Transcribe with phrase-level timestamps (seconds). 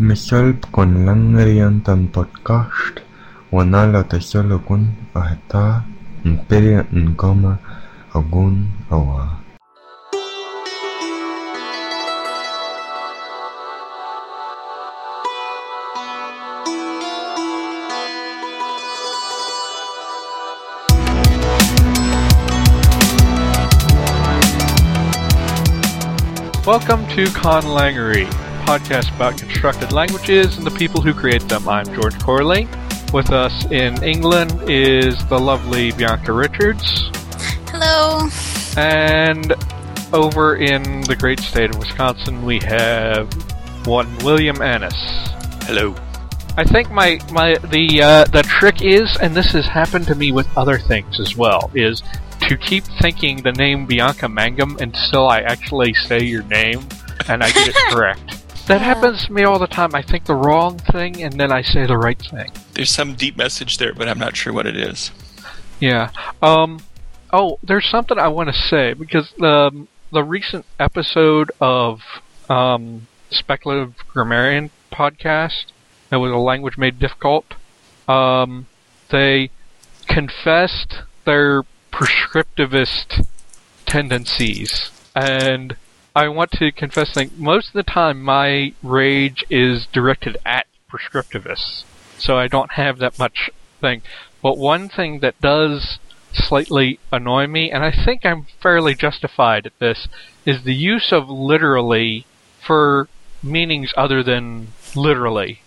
[0.00, 3.04] Misal con langrian tan podcast,
[3.52, 5.84] wanala tesolo kun ahta,
[6.24, 7.60] imperia ngoma,
[8.16, 9.36] agun awa.
[26.64, 28.24] Welcome to Conlangery,
[28.70, 31.68] podcast about constructed languages and the people who create them.
[31.68, 32.68] I'm George Corley.
[33.12, 37.10] With us in England is the lovely Bianca Richards.
[37.66, 38.28] Hello.
[38.76, 39.54] And
[40.12, 43.28] over in the great state of Wisconsin, we have
[43.88, 44.94] one William Annis.
[45.64, 45.96] Hello.
[46.56, 50.30] I think my my the uh, the trick is, and this has happened to me
[50.30, 52.04] with other things as well, is
[52.42, 56.86] to keep thinking the name Bianca Mangum until I actually say your name
[57.28, 58.39] and I get it correct.
[58.70, 58.86] That Yeah.
[58.94, 59.96] happens to me all the time.
[59.96, 62.52] I think the wrong thing and then I say the right thing.
[62.74, 65.10] There's some deep message there, but I'm not sure what it is.
[65.80, 66.10] Yeah.
[66.40, 66.78] Um.
[67.32, 72.00] Oh, there's something I want to say because um, the recent episode of
[72.48, 75.66] um, Speculative Grammarian podcast
[76.10, 77.46] that was a language made difficult.
[78.08, 78.66] Um,
[79.10, 79.50] they
[80.06, 81.62] confessed their
[81.92, 83.26] prescriptivist
[83.86, 85.74] tendencies, and
[86.14, 91.84] I want to confess that most of the time my rage is directed at prescriptivists,
[92.18, 94.02] so I don't have that much thing.
[94.42, 95.98] But one thing that does
[96.32, 100.08] slightly annoy me, and I think I'm fairly justified at this,
[100.44, 102.24] is the use of literally
[102.66, 103.08] for
[103.42, 105.60] meanings other than literally.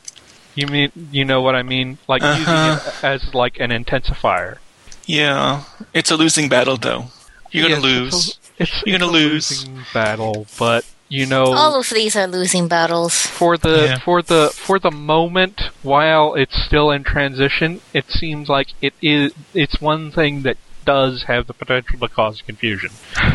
[0.56, 1.98] You mean you know what I mean?
[2.08, 2.92] Like using Uh-huh.
[3.00, 4.58] it as like an intensifier.
[5.06, 5.64] Yeah,
[5.94, 7.06] it's a losing battle, though.
[7.52, 8.40] You're gonna Yes, lose.
[8.58, 9.66] It's, You're gonna a lose.
[9.94, 13.26] battle, but you know All of these are losing battles.
[13.28, 13.98] for the Yeah.
[14.00, 19.32] for the for the moment while it's still in transition, it seems like it is
[19.54, 22.90] it's one thing that does have the potential to cause confusion.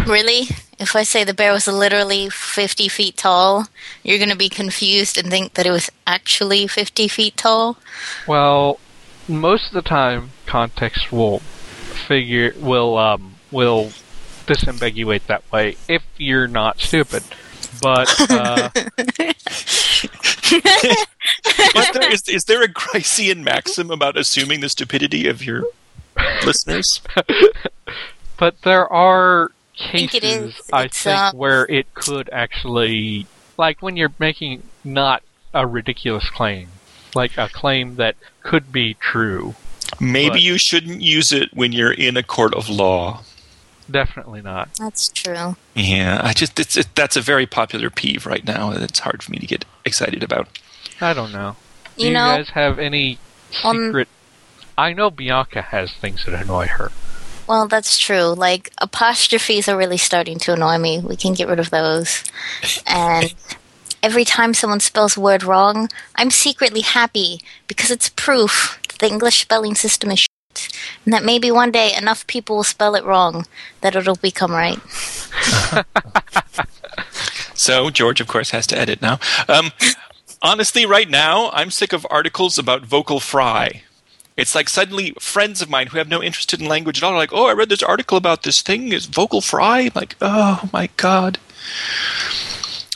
[0.06, 0.48] Really?
[0.78, 3.68] If I say the bear was literally 50 feet tall,
[4.04, 7.78] you're going to be confused and think that it was actually 50 feet tall?
[8.26, 8.78] Well,
[9.26, 11.38] most of the time, context will
[12.06, 13.92] figure will um will
[14.48, 17.22] disambiguate that way if you're not stupid.
[17.80, 18.70] But uh,
[21.74, 25.64] is, there, is, is there a Gricean maxim about assuming the stupidity of your
[26.44, 27.00] listeners?
[28.38, 29.52] but there are
[29.92, 30.60] think it cases.
[30.72, 33.26] I think uh, where it could actually
[33.56, 35.22] like when you're making not
[35.54, 36.68] a ridiculous claim,
[37.14, 39.54] like a claim that could be true.
[40.00, 43.22] Maybe But- you shouldn't use it when you're in a court of law.
[43.90, 44.68] Definitely not.
[44.78, 45.56] That's true.
[45.74, 49.22] Yeah, I just it's it, that's a very popular peeve right now that it's hard
[49.22, 50.48] for me to get excited about.
[51.00, 51.56] I don't know.
[51.96, 53.18] Do You you, know, guys have any
[53.64, 54.08] on- secret?
[54.76, 56.92] I know Bianca has things that annoy her.
[57.48, 58.34] Well, that's true.
[58.34, 61.00] Like, apostrophes are really starting to annoy me.
[61.00, 62.22] We can get rid of those.
[62.86, 63.34] And
[64.02, 69.06] every time someone spells a word wrong, I'm secretly happy because it's proof that the
[69.06, 70.27] English spelling system is shit.
[71.08, 73.46] And that maybe one day enough people will spell it wrong
[73.80, 74.78] that it'll become right.
[77.54, 79.18] So George, of course, has to edit now.
[79.48, 79.72] Um,
[80.42, 83.84] honestly, right now, I'm sick of articles about vocal fry.
[84.36, 87.16] It's like suddenly friends of mine who have no interest in language at all are
[87.16, 88.92] like, "Oh, I read this article about this thing.
[88.92, 91.38] Is vocal fry?" I'm like, "Oh my god!"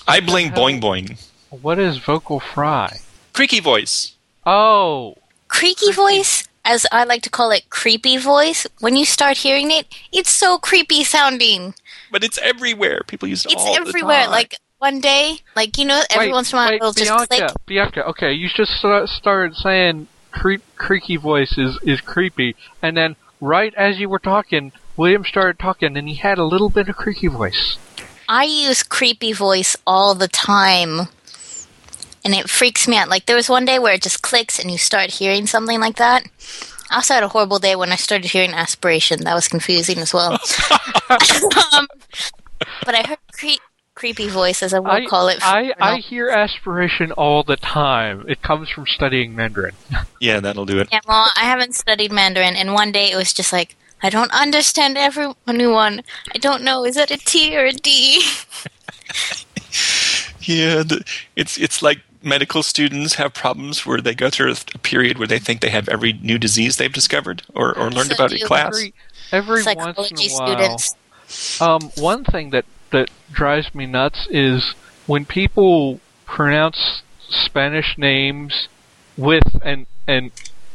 [0.07, 0.59] I blame hell?
[0.65, 1.19] Boing Boing.
[1.49, 3.01] What is vocal fry?
[3.33, 4.13] Creaky voice.
[4.45, 5.17] Oh,
[5.49, 9.87] Creaky voice, as I like to call it, creepy voice, when you start hearing it,
[10.13, 11.75] it's so creepy sounding.
[12.11, 13.03] But it's everywhere.
[13.07, 14.29] People use it It's all the everywhere.
[14.29, 17.09] Like, one day, like, you know, every wait, once in a while wait, it'll just
[17.09, 17.67] Bianca, click.
[17.67, 18.07] Bianca.
[18.09, 23.73] Okay, you just sta- started saying creep, creaky voice is, is creepy, and then right
[23.75, 27.29] as you were talking, William started talking, and he had a little bit of creaky
[27.29, 27.79] voice.
[28.29, 31.09] I use creepy voice all the time.
[32.25, 33.09] And it freaks me out.
[33.09, 35.97] Like there was one day where it just clicks and you start hearing something like
[35.97, 36.25] that.
[36.91, 39.25] I also had a horrible day when I started hearing aspiration.
[39.25, 40.33] That was confusing as well.
[41.11, 41.89] um,
[42.85, 43.63] but I heard cre-
[43.95, 44.75] creepy voices.
[44.75, 45.39] I will I, call it.
[45.43, 48.25] I, I hear aspiration all the time.
[48.29, 49.75] It comes from studying Mandarin.
[50.21, 50.89] yeah, that'll do it.
[50.93, 54.33] yeah, well, I haven't studied Mandarin, and one day it was just like, I don't
[54.33, 56.03] understand everyone.
[56.35, 56.85] I don't know.
[56.85, 58.23] Is that a T or a D?
[60.45, 61.05] Yeah, the,
[61.37, 65.39] it's it's like medical students have problems where they go through a period where they
[65.39, 68.77] think they have every new disease they've discovered or, or learned So about in class.
[68.77, 68.95] Every,
[69.33, 70.77] every once Psychology in a
[71.59, 71.77] while.
[71.77, 74.75] Um, one thing that that drives me nuts is
[75.07, 78.69] when people pronounce Spanish names
[79.17, 80.31] with an an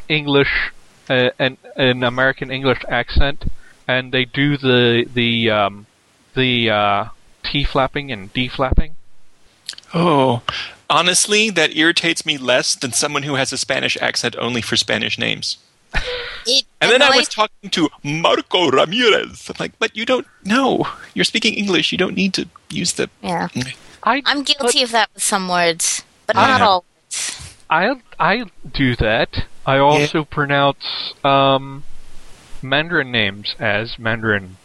[0.08, 0.72] English
[1.10, 3.46] uh, an an American English accent,
[3.88, 5.86] and they do the the um,
[6.36, 7.06] the uh,
[7.44, 8.96] T flapping and D flapping.
[9.94, 10.42] Oh,
[10.90, 15.18] honestly, that irritates me less than someone who has a Spanish accent only for Spanish
[15.18, 15.58] names.
[16.50, 19.50] It And then I was talking to Marco Ramirez.
[19.50, 20.88] I'm like, but you don't know.
[21.14, 21.92] You're speaking English.
[21.92, 23.10] You don't need to use the.
[23.22, 23.50] Yeah,
[24.04, 27.58] I I'm guilty of that with some words, but I not all words.
[27.70, 29.44] I I do that.
[29.66, 31.84] I also pronounce um,
[32.62, 34.56] Mandarin names as Mandarin.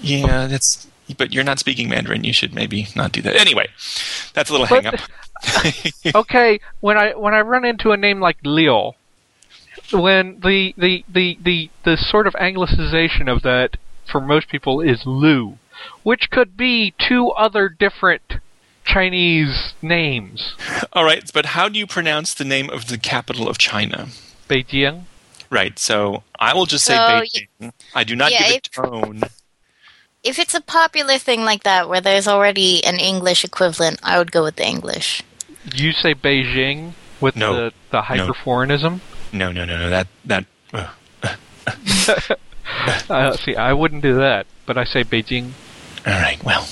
[0.00, 0.86] Yeah, that's.
[1.16, 2.24] But you're not speaking Mandarin.
[2.24, 3.36] You should maybe not do that.
[3.36, 3.68] Anyway,
[4.34, 5.00] that's a little But- hang up.
[6.14, 8.94] okay, when I when I run into a name like Leo,
[9.92, 13.76] when the the the the, the sort of anglicization of that
[14.10, 15.58] for most people is Lu,
[16.02, 18.22] which could be two other different
[18.84, 20.54] Chinese names.
[20.92, 24.08] All right, but how do you pronounce the name of the capital of China?
[24.48, 25.04] Beijing.
[25.50, 27.72] Right, so I will just say So, Beijing.
[27.94, 29.22] I do not yeah, give a if- tone.
[30.26, 34.32] If it's a popular thing like that, where there's already an English equivalent, I would
[34.32, 35.22] go with the English.
[35.74, 37.54] You say Beijing with No.
[37.54, 39.00] the the hyperforeignism.
[39.32, 39.90] No, no, no, no.
[39.90, 40.44] That that.
[40.72, 40.88] Uh,
[43.08, 45.52] Uh, see, I wouldn't do that, but I say Beijing.
[46.06, 46.68] all right, well,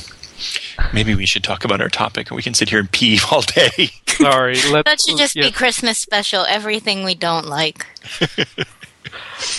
[0.93, 3.43] maybe we should talk about our topic, and we can sit here and peeve all
[3.43, 3.91] day.
[4.09, 4.85] Sorry, let's.
[4.85, 6.45] That should just yeah, be Christmas special.
[6.47, 7.87] Everything we don't like.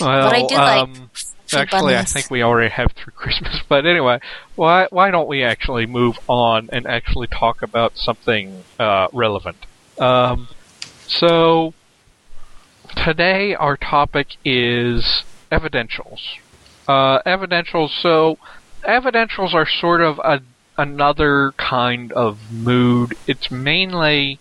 [0.02, 0.90] Well, but I do like
[1.54, 3.62] Actually, I think we already have through Christmas.
[3.68, 4.20] But anyway,
[4.56, 9.58] why why don't we actually move on and actually talk about something uh, relevant?
[9.98, 10.48] Um,
[11.08, 11.74] so
[12.96, 16.22] today our topic is evidentials.
[16.88, 17.90] Uh, evidentials.
[18.02, 18.38] So
[18.84, 20.42] evidentials are sort of a
[20.78, 23.16] another kind of mood.
[23.28, 24.40] It's mainly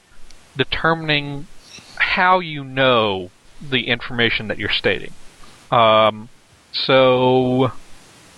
[0.57, 1.47] determining
[1.97, 3.31] how you know
[3.61, 5.13] the information that you're stating.
[5.71, 6.29] Um,
[6.75, 7.73] so,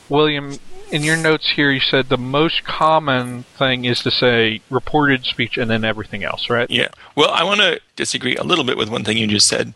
[0.08, 0.58] William,
[0.90, 5.56] in your notes here, you said the most common thing is to say reported speech
[5.56, 6.70] and then everything else, right?
[6.70, 6.88] Yeah.
[7.16, 9.74] Well, I want to disagree a little bit with one thing you just said.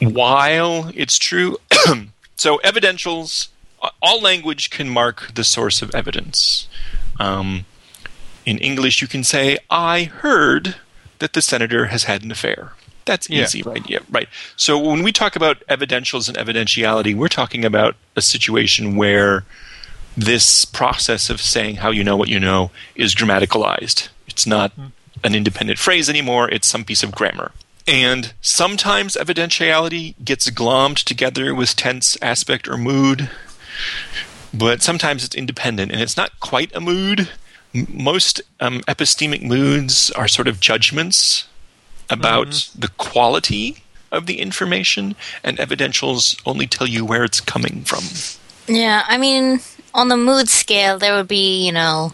[0.00, 1.58] While it's true,
[2.36, 3.48] so evidentials,
[4.00, 6.68] all language can mark the source of evidence.
[7.18, 7.64] Um,
[8.44, 10.76] in English, you can say, I heard
[11.20, 12.72] that the senator has had an affair.
[13.04, 13.42] That's Yeah.
[13.42, 13.82] easy, right?
[13.88, 14.28] Yeah, right.
[14.56, 19.44] So when we talk about evidentials and evidentiality, we're talking about a situation where
[20.16, 24.08] this process of saying how you know what you know is grammaticalized.
[24.28, 24.72] It's not
[25.24, 27.52] an independent phrase anymore, it's some piece of grammar.
[27.86, 33.28] And sometimes evidentiality gets glommed together with tense aspect or mood,
[34.54, 37.28] but sometimes it's independent and it's not quite a mood.
[37.72, 41.46] Most um, epistemic moods are sort of judgments
[42.12, 48.04] about the quality of the information, and evidentials only tell you where it's coming from.
[48.72, 49.60] Yeah, I mean,
[49.94, 52.12] on the mood scale, there would be, you know,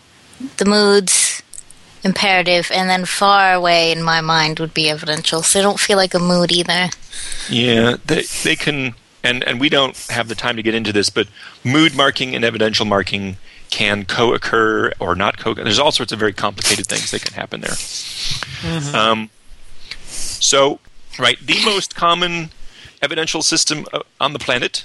[0.58, 1.42] the moods
[2.04, 5.42] imperative, and then far away in my mind would be evidential.
[5.42, 6.90] So I don't feel like a mood either.
[7.48, 11.10] Yeah, they they can, and and we don't have the time to get into this,
[11.10, 11.26] but
[11.64, 13.36] mood marking and evidential marking
[13.70, 15.64] can co-occur or not co occur.
[15.64, 17.76] There's all sorts of very complicated things that can happen there.
[18.94, 19.30] Um,
[20.40, 20.80] so,
[21.18, 22.50] right, the most common
[23.02, 24.84] evidential system uh, on the planet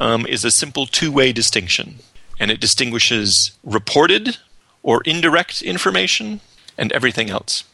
[0.00, 1.96] um, is a simple two-way distinction,
[2.40, 4.38] and it distinguishes reported
[4.82, 6.40] or indirect information
[6.76, 7.64] and everything else.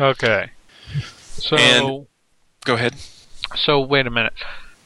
[0.00, 0.50] Okay.
[1.34, 2.06] So, And-
[2.64, 2.94] Go ahead.
[3.56, 4.32] so wait a minute.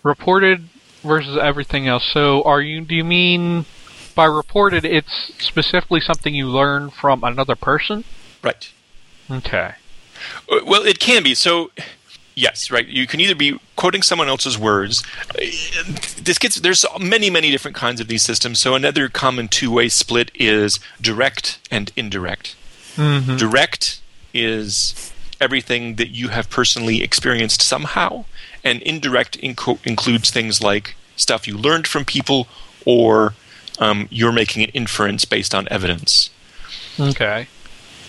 [0.02, 0.68] Reported
[1.04, 2.04] versus everything else.
[2.12, 2.80] So, are you?
[2.80, 3.66] Do you mean
[4.16, 8.02] by reported, it's specifically something you learn from another person?
[8.42, 8.68] Right.
[9.30, 9.74] Okay.
[10.50, 11.36] Uh, Well, it can be.
[11.36, 11.70] So,
[12.38, 12.86] yes, right.
[12.86, 15.02] You can either be quoting someone else's words.
[15.34, 18.60] This gets there's many, many different kinds of these systems.
[18.60, 22.54] So, another common two-way split is direct and indirect.
[23.36, 24.00] Direct
[24.32, 28.24] is everything that you have personally experienced somehow,
[28.64, 32.48] and indirect inco- includes things like stuff you learned from people
[32.84, 33.34] or
[33.78, 36.30] um, you're making an inference based on evidence.
[36.98, 37.46] Okay.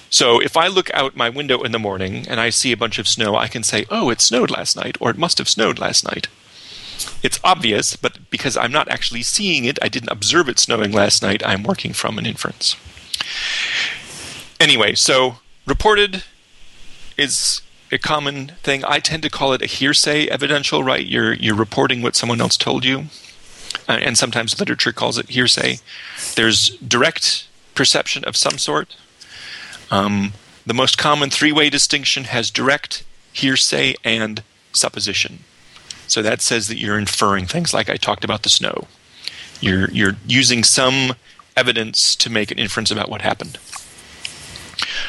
[0.09, 2.99] So if I look out my window in the morning and I see a bunch
[2.99, 5.79] of snow, I can say, "Oh, it snowed last night," or "It must have snowed
[5.79, 6.27] last night."
[7.23, 11.21] It's obvious, but because I'm not actually seeing it, I didn't observe it snowing last
[11.21, 11.41] night.
[11.45, 12.75] I'm working from an inference.
[14.59, 16.23] Anyway, so reported
[17.17, 17.61] is
[17.91, 18.83] a common thing.
[18.85, 21.05] I tend to call it a hearsay evidential, right?
[21.05, 23.05] You're you're reporting what someone else told you.
[23.87, 25.79] Uh, and sometimes literature calls it hearsay.
[26.35, 28.95] There's direct perception of some sort.
[29.91, 30.33] Um,
[30.65, 33.03] the most common three way distinction has direct,
[33.33, 35.39] hearsay, and supposition.
[36.07, 38.87] So that says that you're inferring things like I talked about the snow.
[39.61, 41.15] You're, you're using some
[41.55, 43.57] evidence to make an inference about what happened.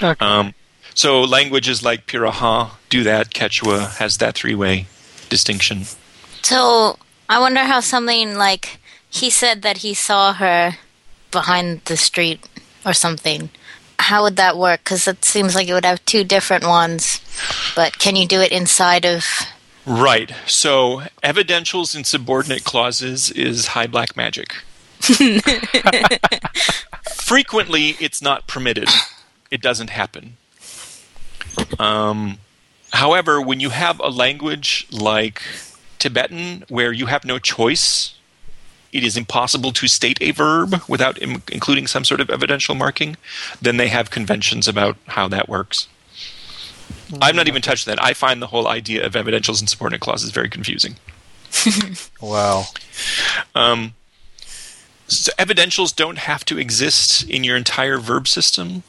[0.03, 0.25] Okay.
[0.25, 0.55] Um,
[0.95, 3.31] so languages like Piraha do that.
[3.31, 4.87] Quechua has that three way
[5.29, 5.85] distinction.
[6.43, 10.77] So I wonder how something like he said that he saw her
[11.31, 12.47] behind the street
[12.85, 13.51] or something.
[14.01, 14.83] How would that work?
[14.83, 17.21] Because it seems like it would have two different ones.
[17.77, 19.25] But can you do it inside of?
[19.87, 20.33] Right.
[20.47, 24.55] So evidentials in subordinate clauses is high black magic.
[27.15, 28.89] Frequently, it's not permitted.
[29.51, 30.37] It doesn't happen.
[31.79, 32.39] Um,
[32.93, 35.43] however, when you have a language like
[35.99, 38.15] Tibetan, where you have no choice,
[38.93, 43.17] it is impossible to state a verb without Im- including some sort of evidential marking,
[43.61, 45.89] then they have conventions about how that works.
[47.21, 48.03] I've not even touched that.
[48.03, 50.97] I find the whole idea of evidentials and subordinate clauses very confusing.
[52.21, 52.65] Wow.
[53.55, 53.95] Um,
[55.09, 58.85] so evidentials don't have to exist in your entire verb system,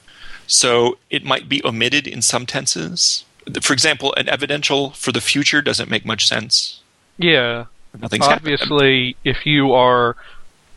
[0.45, 3.25] so it might be omitted in some tenses.
[3.61, 6.81] For example, an evidential for the future doesn't make much sense.
[7.17, 7.65] Yeah.
[7.99, 8.53] Nothing's happened.
[8.53, 10.15] Obviously, if you are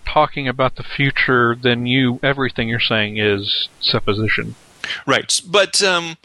[0.07, 4.55] talking about the future, then you everything you're saying is supposition.
[5.07, 5.41] Right.
[5.47, 6.17] But um,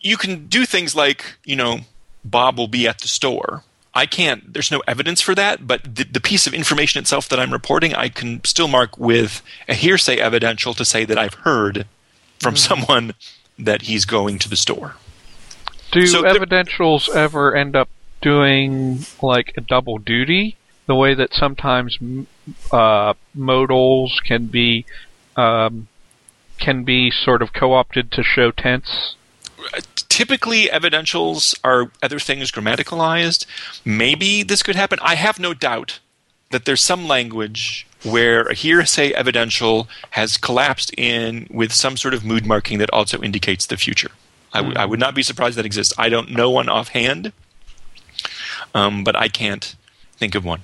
[0.00, 1.80] you can do things like, you know,
[2.24, 3.64] Bob will be at the store.
[3.94, 7.38] I can't, there's no evidence for that, but the, the piece of information itself that
[7.38, 11.86] I'm reporting, I can still mark with a hearsay evidential to say that I've heard
[12.40, 13.12] from someone
[13.58, 14.94] that he's going to the store.
[15.90, 17.90] Do So evidentials ever end up
[18.22, 20.56] doing like a double duty?
[20.86, 21.98] The way that sometimes
[22.72, 24.84] uh, modals can be
[25.36, 25.88] um,
[26.58, 29.16] can be sort of co-opted to show tense.
[30.08, 33.46] typically evidentials are other things grammaticalized.
[33.84, 34.98] Maybe this could happen.
[35.02, 36.00] I have no doubt
[36.50, 42.24] that there's some language where a hearsay evidential has collapsed in with some sort of
[42.24, 44.10] mood marking that also indicates the future.
[44.52, 45.94] I, w- I would not be surprised that exists.
[45.96, 47.32] I don't know one offhand,
[48.74, 49.74] um, but I can't
[50.16, 50.60] think of one.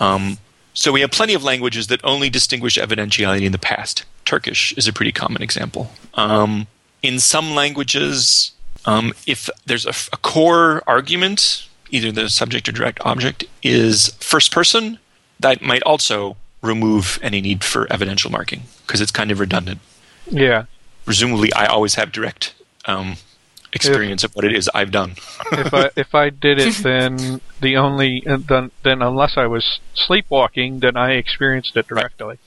[0.00, 0.38] Um,
[0.74, 4.04] so we have plenty of languages that only distinguish evidentiality in the past.
[4.24, 5.90] Turkish is a pretty common example.
[6.14, 6.66] Um,
[7.02, 8.52] in some languages,
[8.84, 14.98] um, if there's a core argument, either the subject or direct object is first person,
[15.40, 19.80] that might also remove any need for evidential marking because it's kind of redundant.
[20.30, 20.64] Yeah.
[21.04, 22.54] Presumably, I always have direct
[22.86, 23.16] um,
[23.76, 25.12] experience of what it is I've done.
[25.52, 29.78] if I if I did it, then the only uh, then then unless I was
[29.94, 32.38] sleepwalking, then I experienced it directly.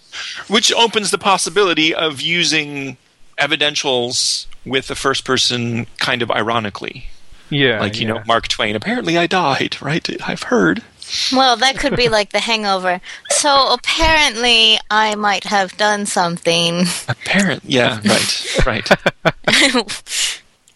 [0.47, 2.97] which opens the possibility of using
[3.37, 7.05] evidentials with the first person kind of ironically
[7.49, 7.79] Yeah.
[7.79, 8.15] like you yeah.
[8.15, 10.83] know mark twain apparently i died right i've heard
[11.31, 13.01] Well, that could be like the hangover.
[13.31, 16.83] So apparently, I might have done something.
[17.07, 18.87] apparent yeah right right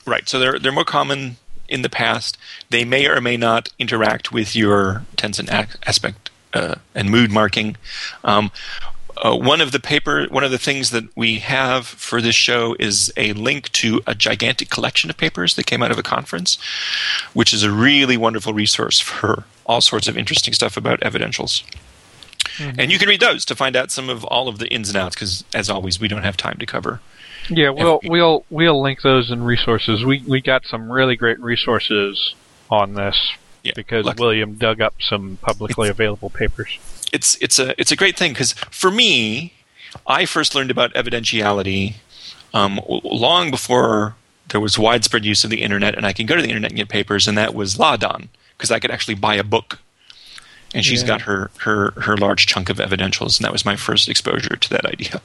[0.05, 2.37] right so they're they're more common in the past
[2.69, 7.31] they may or may not interact with your tense and ac- aspect uh, and mood
[7.31, 7.75] marking
[8.23, 8.51] um,
[9.17, 12.75] uh, one of the paper, one of the things that we have for this show
[12.79, 16.57] is a link to a gigantic collection of papers that came out of a conference,
[17.33, 21.63] which is a really wonderful resource for all sorts of interesting stuff about evidentials.
[22.77, 24.97] And you can read those to find out some of all of the ins and
[24.97, 26.99] outs, because as always, we don't have time to cover.
[27.49, 30.03] Yeah, we'll we'll we'll link those in resources.
[30.05, 32.35] We we got some really great resources
[32.69, 33.31] on this
[33.63, 36.79] Yeah, because William dug up some publicly available papers.
[37.11, 39.53] it's it's a it's a great thing because for me,
[40.07, 41.95] I first learned about evidentiality
[42.53, 44.15] um, long before
[44.49, 46.77] there was widespread use of the internet, and I can go to the internet and
[46.77, 49.79] get papers, and that was Láadan because I could actually buy a book,
[50.73, 51.07] and she's Yeah.
[51.07, 54.69] got her her her large chunk of evidentials, and that was my first exposure to
[54.69, 55.21] that idea.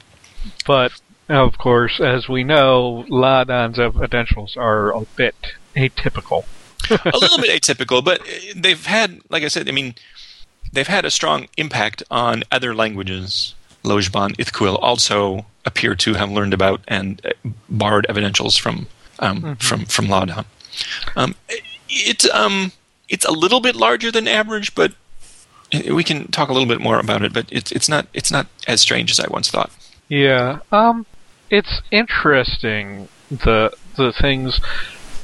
[0.65, 0.91] But
[1.29, 5.35] of course, as we know, Láadan's evidentials are a bit
[5.75, 6.45] atypical.
[6.89, 8.21] a little bit atypical, but
[8.55, 9.93] they've had, like I said, I mean,
[10.73, 13.53] they've had a strong impact on other languages.
[13.83, 18.87] Lojban, Ithkuil also appear to have learned about and uh, borrowed evidentials from
[19.19, 20.45] um, from from Láadan.
[21.15, 21.35] Um,
[21.87, 22.71] it um,
[23.07, 24.93] it's a little bit larger than average, but
[25.91, 27.33] we can talk a little bit more about it.
[27.33, 29.71] But it's it's not it's not as strange as I once thought.
[30.07, 30.59] Yeah.
[30.71, 31.05] Um
[31.49, 34.59] it's interesting the the things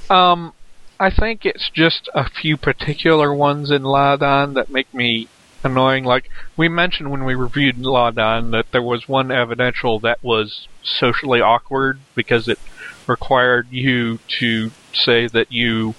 [0.09, 0.53] um
[0.99, 5.27] I think it's just a few particular ones in Láadan that make me
[5.63, 6.05] annoying.
[6.05, 11.41] Like we mentioned when we reviewed Láadan that there was one evidential that was socially
[11.41, 12.59] awkward because it
[13.07, 15.95] required you to say that you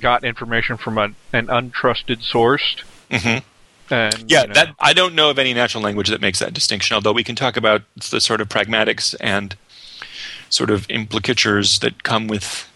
[0.00, 2.82] got information from a, an untrusted source.
[3.10, 3.38] hmm
[3.90, 6.54] And Yeah, you know, that I don't know of any natural language that makes that
[6.54, 6.94] distinction.
[6.94, 9.56] Although we can talk about the sort of pragmatics and
[10.48, 12.68] sort of implicatures that come with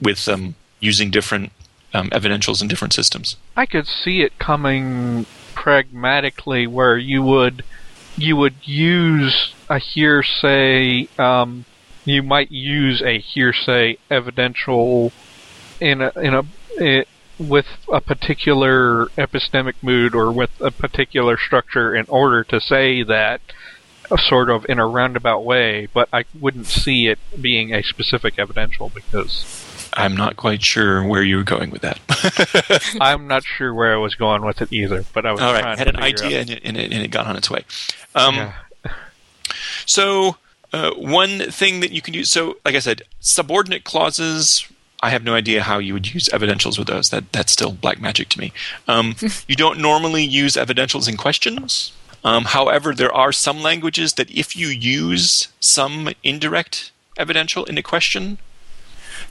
[0.00, 1.52] with um, using different
[1.92, 3.36] um, evidentials in different systems.
[3.56, 7.62] I could see it coming pragmatically where you would
[8.16, 11.64] you would use a hearsay um,
[12.04, 15.12] you might use a hearsay evidential
[15.80, 17.04] in a in a
[17.38, 23.40] with a particular epistemic mood or with a particular structure in order to say that
[24.10, 28.38] uh, sort of in a roundabout way but I wouldn't see it being a specific
[28.38, 32.00] evidential because I'm not quite sure where you were going with that.
[33.00, 35.64] I'm not sure where I was going with it either but I was All trying
[35.64, 37.64] right, to had an idea and it, and, it, and it got on its way.
[38.14, 38.52] Um, Yeah.
[39.86, 40.36] So,
[40.72, 44.66] uh, one thing that you can use, so like I said, subordinate clauses.
[45.04, 47.10] I have no idea how you would use evidentials with those.
[47.10, 48.52] That that's still black magic to me.
[48.88, 51.92] Um, you don't normally use evidentials in questions.
[52.24, 57.82] Um, however, there are some languages that if you use some indirect evidential in a
[57.82, 58.38] question,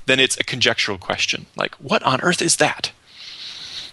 [0.05, 1.47] then it's a conjectural question.
[1.55, 2.91] Like, what on earth is that?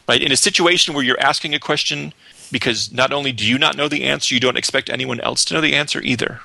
[0.06, 0.20] Right?
[0.20, 2.12] In a situation where you're asking a question
[2.52, 5.54] because not only do you not know the answer, you don't expect anyone else to
[5.54, 6.40] know the answer either.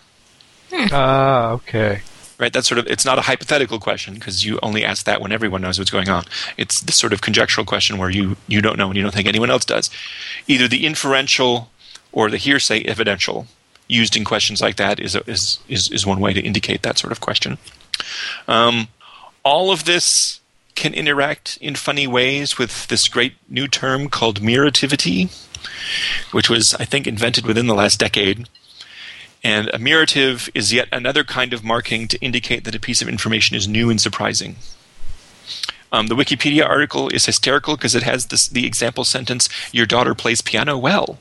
[0.72, 2.04] Ah, okay.
[2.38, 2.52] Right?
[2.52, 5.62] That's sort of it's not a hypothetical question because you only ask that when everyone
[5.62, 6.26] knows what's going on.
[6.58, 9.28] It's the sort of conjectural question where you you don't know and you don't think
[9.28, 9.90] anyone else does.
[10.48, 11.70] Either the inferential
[12.12, 13.48] or the hearsay evidential
[13.88, 16.98] used in questions like that is a, is, is is one way to indicate that
[16.98, 17.58] sort of question.
[18.48, 18.90] Um,
[19.44, 20.42] all of this
[20.76, 25.30] can interact in funny ways with this great new term called mirativity,
[26.32, 28.50] which was, I think, invented within the last decade.
[29.46, 33.08] And a mirative is yet another kind of marking to indicate that a piece of
[33.08, 34.56] information is new and surprising.
[35.92, 40.16] Um, the Wikipedia article is hysterical because it has this, the example sentence, Your daughter
[40.16, 41.20] plays piano well.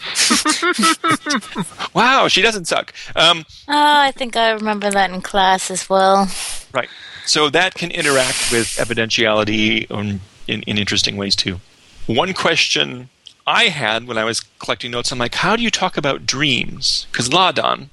[1.92, 2.94] wow, she doesn't suck.
[3.14, 6.26] Um, Oh, I think I remember that in class as well.
[6.72, 6.88] Right.
[7.26, 11.60] So that can interact with evidentiality in, in interesting ways too.
[12.06, 13.10] One question
[13.48, 17.06] I had when I was collecting notes, I'm like, how do you talk about dreams?
[17.10, 17.88] Because Láadan,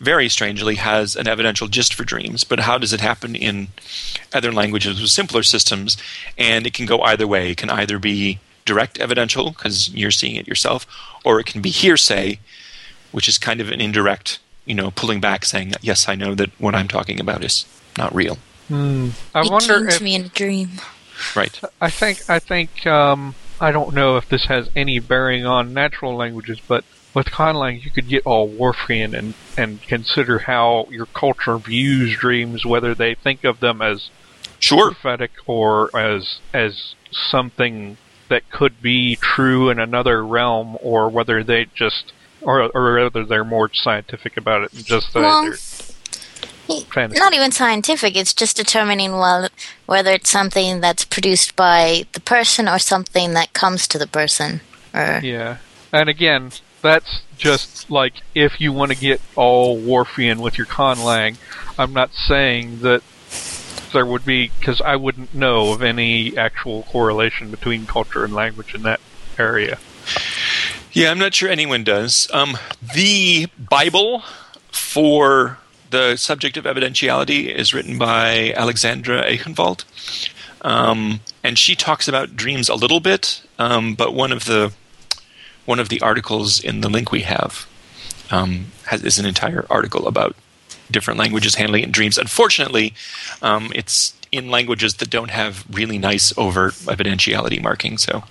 [0.00, 3.68] very strangely, has an evidential gist for dreams, but how does it happen in
[4.34, 5.96] other languages with simpler systems?
[6.36, 7.52] And it can go either way.
[7.52, 10.86] It can either be direct evidential, because you're seeing it yourself,
[11.24, 12.38] or it can be hearsay,
[13.12, 16.50] which is kind of an indirect, you know, pulling back, saying, yes, I know that
[16.60, 17.64] what I'm talking about is
[17.96, 18.36] not real.
[18.68, 19.08] Hmm.
[19.34, 20.68] I it wonder came to if me in a dream.
[21.34, 21.58] Right.
[21.80, 26.16] I think I think um, I don't know if this has any bearing on natural
[26.16, 31.56] languages, but with conlang you could get all Whorfian and and consider how your culture
[31.58, 34.10] views dreams, whether they think of them as
[34.58, 34.90] Sure.
[34.92, 37.96] prophetic or as as something
[38.28, 43.44] that could be true in another realm, or whether they just or or whether they're
[43.44, 45.56] more scientific about it and just that Well, they're
[46.80, 47.18] fantasy.
[47.18, 48.16] Not even scientific.
[48.16, 49.48] It's just determining well,
[49.86, 54.60] whether it's something that's produced by the person or something that comes to the person.
[54.94, 55.58] Or Yeah.
[55.92, 61.36] And again, that's just like if you want to get all Whorfian with your conlang.
[61.78, 63.02] I'm not saying that
[63.92, 68.74] there would be, because I wouldn't know of any actual correlation between culture and language
[68.74, 69.00] in that
[69.38, 69.78] area.
[70.92, 72.28] Yeah, I'm not sure anyone does.
[72.32, 72.58] Um,
[72.94, 74.22] the Bible
[74.70, 75.58] for
[75.92, 79.84] the subject of evidentiality is written by Alexandra Aikhenvald.
[80.62, 84.72] Um, and she talks about dreams a little bit, um, but one of the
[85.64, 87.68] one of the articles in the link we have
[88.32, 90.34] um, has, is an entire article about
[90.90, 92.18] different languages handling dreams.
[92.18, 92.94] Unfortunately,
[93.42, 97.98] um, it's in languages that don't have really nice overt evidentiality marking.
[97.98, 98.24] So,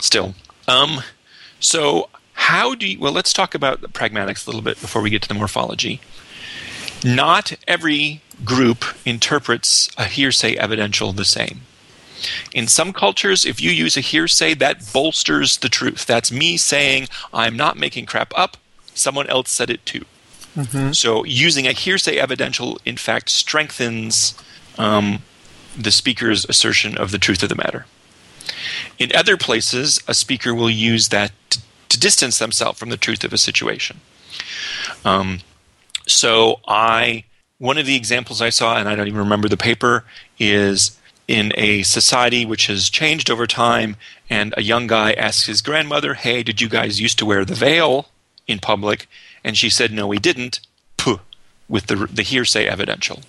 [0.00, 0.34] still,
[0.66, 1.02] um,
[1.60, 2.98] so how do you?
[2.98, 6.00] Well, let's talk about the pragmatics a little bit before we get to the morphology.
[7.04, 11.62] Not every group interprets a hearsay evidential the same.
[12.52, 16.04] In some cultures, if you use a hearsay, that bolsters the truth.
[16.06, 18.56] That's me saying, I'm not making crap up.
[18.94, 20.04] Someone else said it too.
[20.92, 24.34] So using a hearsay evidential, in fact, strengthens
[24.76, 25.22] um,
[25.78, 27.86] the speaker's assertion of the truth of the matter.
[28.98, 33.22] In other places, a speaker will use that to, to distance themselves from the truth
[33.22, 34.00] of a situation.
[35.04, 35.40] Um,
[36.08, 37.24] so I,
[37.58, 40.04] one of the examples I saw, and I don't even remember the paper,
[40.38, 43.96] is in a society which has changed over time,
[44.28, 47.54] and a young guy asks his grandmother, "Hey, did you guys used to wear the
[47.54, 48.08] veil
[48.46, 49.06] in public?"
[49.44, 50.60] And she said, "No, we didn't."
[50.96, 51.20] Puh.
[51.68, 53.20] with the the hearsay evidential.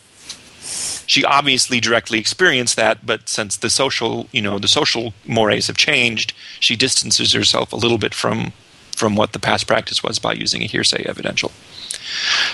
[1.05, 5.75] She obviously directly experienced that, but since the social, you know, the social mores have
[5.77, 8.53] changed, she distances herself a little bit from
[8.95, 11.51] from what the past practice was by using a hearsay evidential.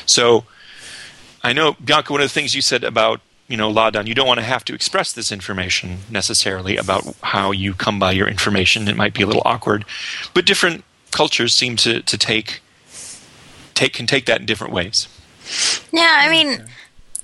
[0.05, 0.45] So,
[1.43, 2.11] I know Bianca.
[2.11, 4.65] One of the things you said about you know Láadan, you don't want to have
[4.65, 8.87] to express this information necessarily about how you come by your information.
[8.87, 9.85] It might be a little awkward,
[10.33, 12.61] but different cultures seem to to take
[13.75, 15.07] take can take that in different ways.
[15.91, 16.65] Yeah, I mean,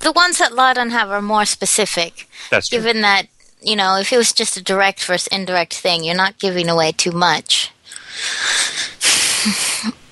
[0.02, 2.30] the ones that Láadan have are more specific.
[2.52, 2.80] That's true.
[2.80, 3.28] Given that,
[3.62, 6.92] you know, if it was just a direct versus indirect thing, you're not giving away
[6.92, 7.72] too much.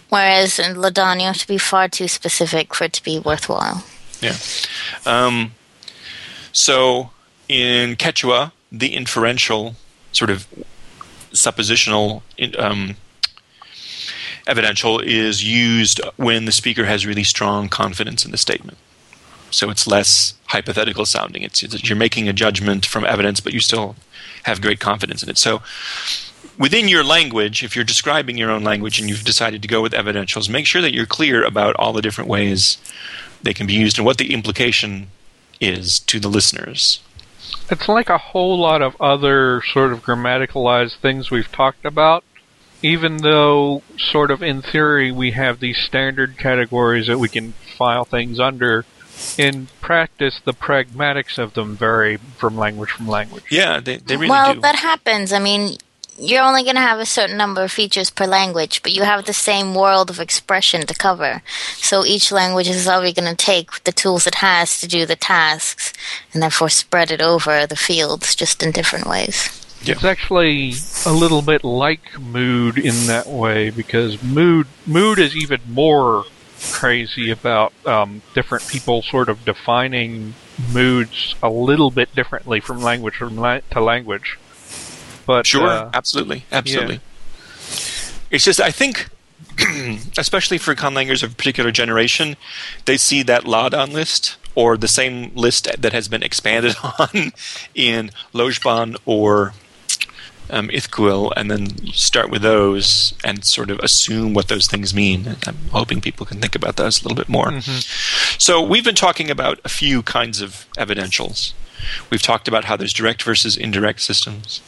[0.10, 3.84] Whereas in Láadan, you have to be far too specific for it to be worthwhile.
[4.22, 4.36] Yeah.
[5.06, 5.54] Um,
[6.52, 7.12] so
[7.48, 9.76] in Quechua, the inferential
[10.12, 10.48] sort of
[11.32, 12.22] suppositional
[12.58, 12.96] um,
[14.48, 18.78] evidential is used when the speaker has really strong confidence in the statement.
[19.52, 21.44] So it's less hypothetical sounding.
[21.44, 23.96] It's, it's you're making a judgment from evidence, but you still
[24.44, 25.38] have great confidence in it.
[25.38, 25.62] So
[26.60, 29.94] within your language, if you're describing your own language and you've decided to go with
[29.94, 32.78] evidentials, make sure that you're clear about all the different ways
[33.42, 35.08] they can be used and what the implication
[35.60, 37.02] is to the listeners.
[37.72, 42.24] It's like a whole lot of other sort of grammaticalized things we've talked about.
[42.82, 48.06] Even though, sort of in theory, we have these standard categories that we can file
[48.06, 48.86] things under,
[49.38, 53.44] in practice, the pragmatics of them vary from language from language.
[53.50, 54.62] Yeah, they, they really well, do.
[54.62, 55.34] that happens.
[55.34, 55.76] I mean,
[56.20, 59.26] you're only going to have a certain number of features per language, but you have
[59.26, 61.42] the same world of expression to cover.
[61.76, 65.16] So each language is already going to take the tools it has to do the
[65.16, 65.94] tasks,
[66.34, 69.56] and therefore spread it over the fields just in different ways.
[69.82, 69.94] Yeah.
[69.94, 70.74] It's actually
[71.06, 76.26] a little bit like mood in that way because mood mood is even more
[76.62, 80.34] crazy about um, different people sort of defining
[80.74, 83.36] moods a little bit differently from language from
[83.72, 84.38] to language.
[85.30, 87.02] But Sure, uh, absolutely, absolutely.
[88.32, 89.10] It's just I think,
[90.18, 92.36] especially for conlangers of a particular generation,
[92.86, 97.32] they see that Láadan list or the same list that has been expanded on
[97.76, 99.54] in Lojban or
[100.50, 105.36] um, Ithkuil, and then start with those and sort of assume what those things mean.
[105.46, 107.62] I'm hoping people can think about those a little bit more.
[108.40, 111.54] So we've been talking about a few kinds of evidentials.
[112.10, 114.62] We've talked about how there's direct versus indirect systems.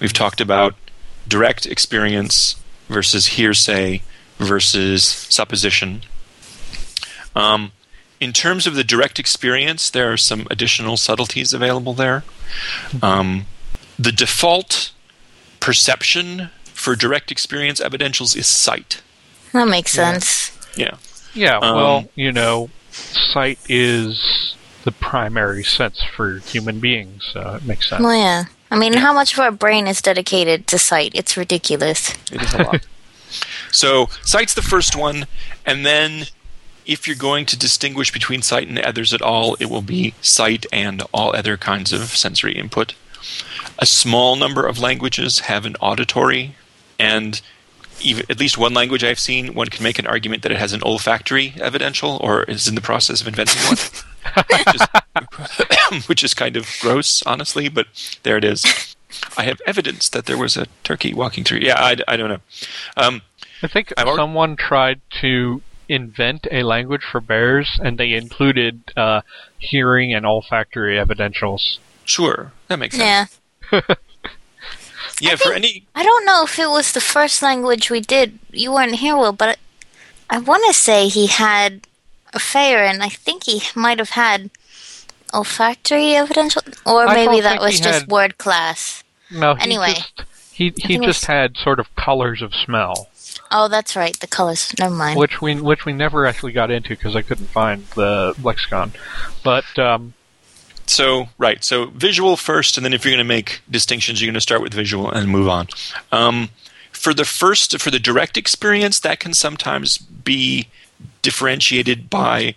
[0.00, 0.74] We've talked about
[1.26, 2.56] direct experience
[2.88, 4.02] versus hearsay
[4.38, 6.02] versus supposition.
[7.34, 7.72] Um,
[8.20, 12.24] in terms of the direct experience, there are some additional subtleties available there.
[13.02, 13.46] Um,
[13.98, 14.92] the default
[15.60, 19.02] perception for direct experience evidentials is sight.
[19.52, 20.52] That makes sense.
[20.76, 20.96] Yeah.
[21.34, 24.54] yeah, Um, well, you know, sight is
[24.84, 28.02] the primary sense for human beings, so it makes sense.
[28.02, 28.44] Well, yeah.
[28.70, 31.12] I mean, how much of our brain is dedicated to sight?
[31.14, 32.10] It's ridiculous.
[32.30, 32.86] It is a lot.
[33.72, 35.26] so sight's the first one,
[35.64, 36.26] and then
[36.86, 40.66] if you're going to distinguish between sight and others at all, it will be sight
[40.72, 42.94] and all other kinds of sensory input.
[43.78, 46.56] A small number of languages have an auditory,
[46.98, 47.40] and
[48.04, 50.72] even at least one language I've seen, one can make an argument that it has
[50.72, 53.76] an olfactory evidential, or is in the process of inventing one.
[54.50, 57.86] which, is, which is kind of gross, honestly, but
[58.22, 58.96] there it is.
[59.36, 61.58] I have evidence that there was a turkey walking through.
[61.58, 62.40] Yeah, I, I don't know.
[62.96, 63.22] Um,
[63.62, 68.92] I think I've already- someone tried to invent a language for bears, and they included
[68.96, 69.20] uh,
[69.58, 71.78] hearing and olfactory evidentials.
[72.04, 73.40] sure, that makes sense.
[73.72, 73.80] Yeah.
[75.20, 78.38] Yeah, for any I don't know if it was the first language we did.
[78.50, 79.58] You weren't here, Will, but
[80.28, 81.86] I want to say he had
[82.32, 84.50] a fair, and I think he might have had
[85.32, 89.02] olfactory evidential, or I maybe that was just had- word class.
[89.30, 89.94] No, he Anyway.
[89.94, 90.22] just,
[90.52, 93.08] he he just was- had sort of colors of smell,
[93.50, 94.72] Oh, that's right, the colors.
[94.78, 95.18] Never mind.
[95.18, 98.92] which we which we never actually got into because I couldn't find the lexicon.
[99.44, 100.14] But um,
[100.86, 101.62] so right.
[101.62, 104.62] So visual first, and then if you're going to make distinctions, you're going to start
[104.62, 105.68] with visual and move on.
[106.12, 106.50] Um,
[106.92, 110.68] for the first, for the direct experience, that can sometimes be
[111.22, 112.54] differentiated by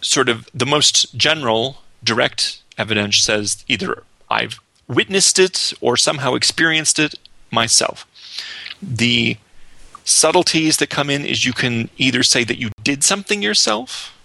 [0.00, 6.98] sort of the most general direct evidence says either I've witnessed it or somehow experienced
[6.98, 7.14] it
[7.50, 8.06] myself.
[8.80, 9.36] The
[10.04, 14.15] subtleties that come in is you can either say that you did something yourself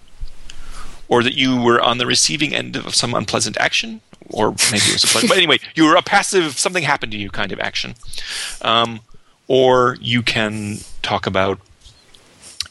[1.12, 4.94] or that you were on the receiving end of some unpleasant action or maybe it
[4.94, 7.60] was a pleasant but anyway you were a passive something happened to you kind of
[7.60, 7.94] action
[8.62, 9.00] um,
[9.48, 11.60] or you can talk about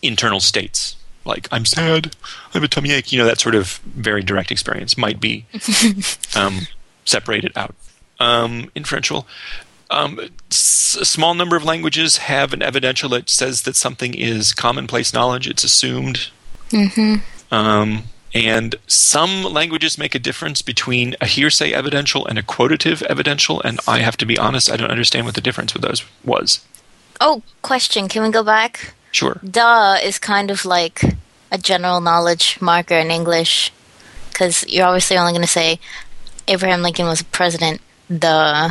[0.03, 2.16] internal states like I'm sad,
[2.48, 3.12] I have a tummy ache.
[3.12, 5.44] You know that sort of very direct experience might be
[6.35, 6.61] um,
[7.05, 7.74] separated out.
[8.18, 9.26] Um, inferential.
[9.90, 10.18] Um,
[10.50, 15.12] s- a small number of languages have an evidential that says that something is commonplace
[15.12, 15.46] knowledge.
[15.46, 16.31] It's assumed.
[17.50, 23.61] Um, and some languages make a difference between a hearsay evidential and a quotative evidential.
[23.62, 26.64] And I have to be honest, I don't understand what the difference with those was.
[27.21, 28.09] Oh, question.
[28.09, 28.95] Can we go back?
[29.12, 29.40] Sure.
[29.49, 31.03] Duh is kind of like
[31.51, 33.73] a general knowledge marker in English
[34.31, 35.81] because you're obviously only going to say
[36.49, 37.81] Abraham Lincoln was a president.
[38.09, 38.71] Duh.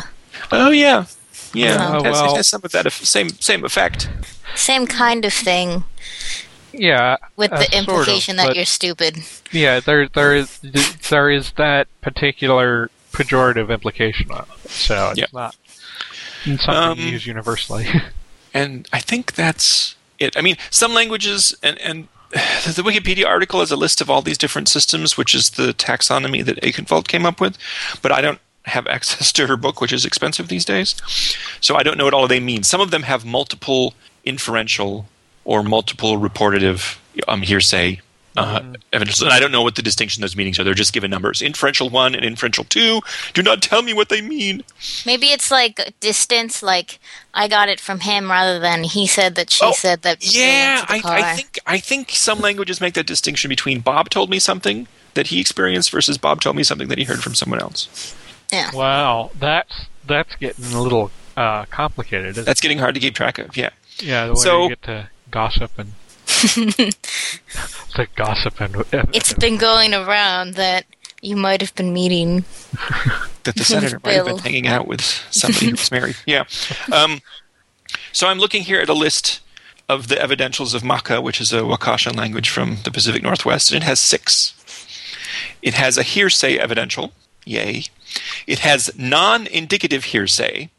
[0.50, 1.06] Oh yeah,
[1.54, 1.90] yeah.
[1.92, 2.34] Oh, it, has, well.
[2.34, 4.08] it has some of that same same effect.
[4.54, 5.84] Same kind of thing
[6.72, 9.18] Yeah, with uh, the sort of, implication that you're stupid.
[9.50, 10.60] Yeah, there there is
[11.10, 15.26] there is that particular pejorative implication of it, so it's Yeah.
[15.32, 15.56] not
[16.44, 17.86] something Um, used universally.
[18.54, 20.36] and I think that's it.
[20.36, 24.38] I mean, some languages and and the Wikipedia article has a list of all these
[24.38, 27.58] different systems, which is the taxonomy that Aikhenvald came up with,
[28.02, 30.94] but I don't have access to her book, which is expensive these days,
[31.60, 32.62] so I don't know what all they mean.
[32.62, 35.06] Some of them have multiple inferential
[35.44, 36.98] or multiple reportative
[37.28, 38.00] um, hearsay.
[38.36, 40.64] Uh, evidence, and I don't know what the distinction those meanings are.
[40.64, 41.42] They're just given numbers.
[41.42, 43.00] Inferential one and inferential two.
[43.34, 44.62] Do not tell me what they mean.
[45.04, 47.00] Maybe it's like distance, like
[47.34, 50.18] I got it from him rather than he said that she Oh, said that.
[50.34, 51.02] Yeah, I.
[51.04, 55.26] I think I think some languages make that distinction between Bob told me something that
[55.26, 58.14] he experienced versus Bob told me something that he heard from someone else.
[58.52, 58.70] Yeah.
[58.72, 62.30] wow, that's that's getting a little uh, complicated.
[62.30, 63.56] Isn't That's getting hard to keep track of.
[63.56, 63.70] Yeah.
[63.98, 64.68] Yeah, the way so-
[65.30, 65.92] you get to gossip and
[67.96, 68.76] the gossip and
[69.14, 70.86] It's been going around that
[71.22, 72.44] you might have been meeting.
[73.44, 76.16] that the senator might have been hanging out with somebody who was married.
[76.26, 76.44] Yeah.
[76.92, 77.20] Um,
[78.12, 79.40] so I'm looking here at a list
[79.88, 83.82] of the evidentials of Makah, which is a Wakashan language from the Pacific Northwest, and
[83.82, 84.54] it has six.
[85.62, 87.12] It has a hearsay evidential,
[87.44, 87.84] yay.
[88.46, 90.70] It has non-indicative hearsay,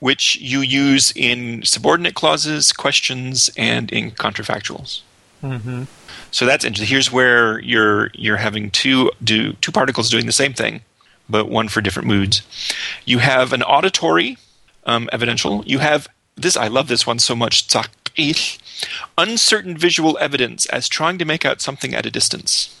[0.00, 5.02] which you use in subordinate clauses, questions, and in contrafactuals.
[5.40, 5.84] hmm
[6.30, 6.88] So that's interesting.
[6.88, 10.82] Here's where you're you're having two do two particles doing the same thing,
[11.28, 12.42] but one for different moods.
[13.04, 14.38] You have an auditory
[14.84, 15.62] um, evidential.
[15.66, 16.56] You have this.
[16.56, 17.66] I love this one so much.
[19.18, 22.74] Uncertain visual evidence as trying to make out something at a distance.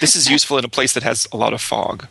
[0.00, 2.08] This is useful in a place that has a lot of fog.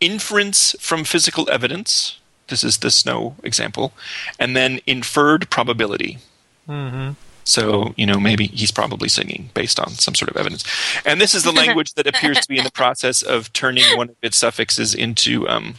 [0.00, 2.18] Inference from physical evidence.
[2.48, 3.92] This is the snow example,
[4.38, 6.18] and then inferred probability.
[6.66, 7.10] hmm
[7.44, 10.64] So, you know, maybe he's probably singing based on some sort of evidence.
[11.06, 14.10] And this is the language that appears to be in the process of turning one
[14.10, 15.76] of its suffixes into um,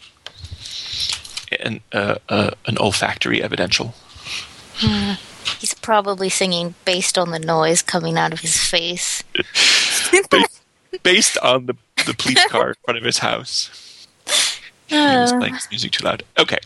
[1.60, 3.94] an, uh, uh, an olfactory evidential.
[5.60, 9.24] He's probably singing based on the noise coming out of his face.
[10.32, 10.62] Based,
[11.04, 13.99] based on the, the police car in front of his house.
[14.90, 16.24] He was Uh, playing his music too loud.
[16.38, 16.58] Okay.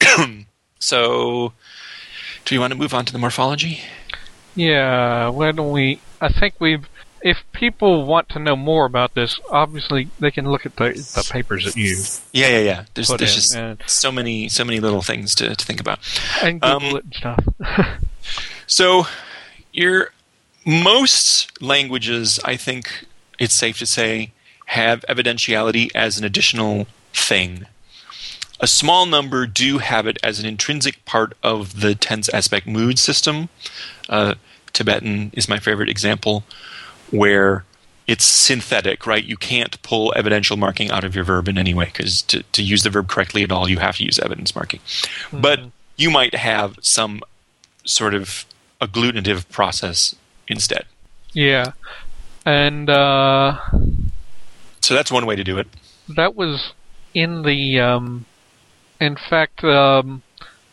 [0.78, 1.52] so,
[2.44, 3.80] do you want to move on to the morphology?
[4.54, 6.00] Yeah, why don't we?
[6.20, 6.88] I think we've.
[7.20, 11.28] If people want to know more about this, obviously they can look at the the
[11.28, 11.96] papers that you
[12.32, 12.84] Yeah, yeah, yeah.
[12.94, 15.98] There's, there's just and- so many, so many little things to, to think about.
[16.42, 17.44] and Um, it and stuff.
[18.68, 19.06] So,
[19.72, 20.12] your
[20.66, 23.06] most languages, I think
[23.38, 24.30] it's safe to say,
[24.66, 27.66] have evidentiality as an additional thing.
[28.60, 32.98] A small number do have it as an intrinsic part of the tense aspect mood
[32.98, 33.48] system.
[34.08, 34.34] Uh,
[34.72, 36.44] Tibetan is my favorite example,
[37.10, 37.64] where
[38.06, 39.22] it's synthetic, right?
[39.24, 42.62] You can't pull evidential marking out of your verb in any way because to, to
[42.62, 44.80] use the verb correctly at all, you have to use evidence marking.
[45.32, 45.60] But
[45.96, 47.20] you might have some
[47.84, 48.44] sort of
[48.80, 50.14] agglutinative process
[50.48, 50.84] instead.
[51.32, 51.72] yeah,
[52.46, 53.58] and uh,
[54.80, 55.66] So that's one way to do it.
[56.08, 56.72] that was
[57.14, 57.80] in the.
[57.80, 58.26] Um,
[59.00, 60.22] in fact, um,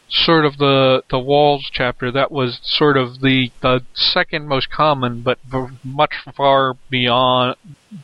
[0.10, 2.12] sort of the the WALS chapter.
[2.12, 7.56] That was sort of the the second most common, but v- much far beyond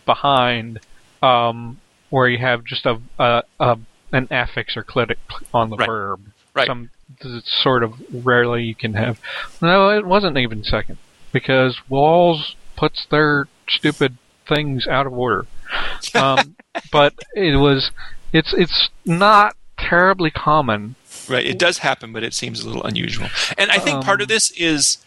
[0.05, 0.79] behind,
[1.23, 3.77] um, where you have just a, a, a
[4.11, 5.15] an affix or clitic
[5.53, 5.87] on the Right.
[5.87, 6.21] verb.
[6.53, 6.67] Right.
[6.67, 6.89] Some
[7.21, 9.19] it's sort of rarely you can have.
[9.61, 10.97] No, it wasn't even second
[11.31, 14.17] because WALS puts their stupid
[14.47, 15.45] things out of order.
[16.15, 16.55] Um,
[16.91, 17.91] but it was
[18.33, 20.95] it's it's not terribly common.
[21.29, 21.45] Right.
[21.45, 23.27] It does happen, but it seems a little unusual.
[23.57, 24.97] And I think part of this is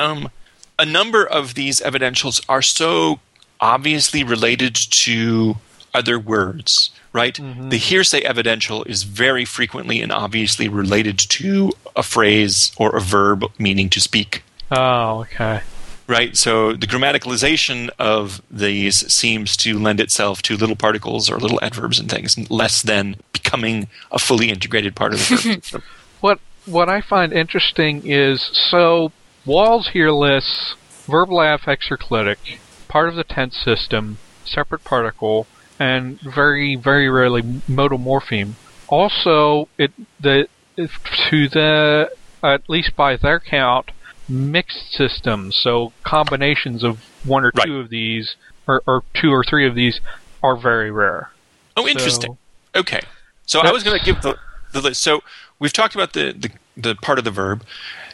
[0.00, 0.30] um,
[0.78, 3.20] a number of these evidentials are so
[3.60, 5.56] obviously related to
[5.94, 7.38] other words, right?
[7.70, 13.44] The hearsay evidential is very frequently and obviously related to a phrase or a verb
[13.58, 14.42] meaning to speak.
[14.70, 15.60] Oh, okay.
[16.06, 16.36] Right?
[16.36, 21.98] So the grammaticalization of these seems to lend itself to little particles or little adverbs
[21.98, 25.82] and things, less than becoming a fully integrated part of the verb system.
[26.20, 29.10] What what I find interesting is so
[29.44, 35.48] WALS here lists verbal affix or clitic, part of the tense system, separate particle,
[35.80, 38.52] and very very rarely modal morpheme.
[38.86, 42.10] Also, it the to the
[42.42, 43.90] at least by their count
[44.28, 47.66] mixed systems, so combinations of one or Right.
[47.66, 50.00] two of these or, or two or three of these
[50.42, 51.30] are very rare.
[51.76, 52.32] Oh, interesting.
[52.32, 53.00] So- Okay.
[53.44, 54.38] So I was going to give the,
[54.72, 55.02] the list.
[55.02, 55.22] So
[55.58, 57.64] we've talked about the, the, the part of the verb.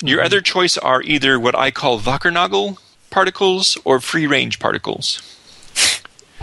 [0.03, 2.79] Your other choice are either what I call Wackernagel
[3.11, 5.23] particles or free range particles.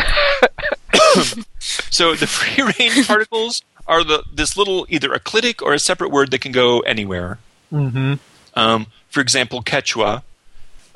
[1.90, 6.10] so the free range particles are the this little either a clitic or a separate
[6.10, 7.38] word that can go anywhere.
[7.72, 8.14] Mm-hmm.
[8.56, 10.24] Um, for example, Quechua.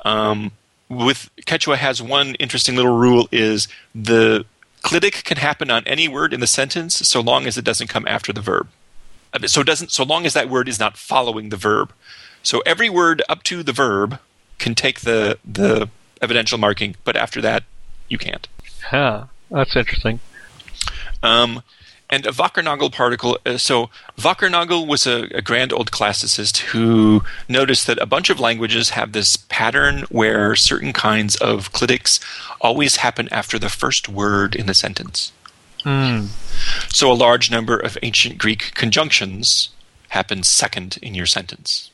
[0.04, 0.52] Um,
[0.90, 4.44] with Quechua has one interesting little rule: is the
[4.82, 8.06] clitic can happen on any word in the sentence so long as it doesn't come
[8.06, 8.68] after the verb.
[9.46, 11.94] So it doesn't so long as that word is not following the verb.
[12.42, 14.18] So every word up to the verb
[14.58, 15.88] can take the the
[16.20, 17.64] evidential marking, but after that,
[18.10, 18.46] you can't.
[18.82, 19.24] Huh.
[19.50, 20.20] That's interesting.
[21.22, 21.62] Um,
[22.10, 23.38] and a Wackernagel particle.
[23.46, 28.40] Uh, so Wackernagel was a, a grand old classicist who noticed that a bunch of
[28.40, 32.20] languages have this pattern where certain kinds of clitics
[32.60, 35.32] always happen after the first word in the sentence.
[35.84, 36.26] Hmm.
[36.88, 39.70] So a large number of ancient Greek conjunctions
[40.08, 41.90] happen second in your sentence.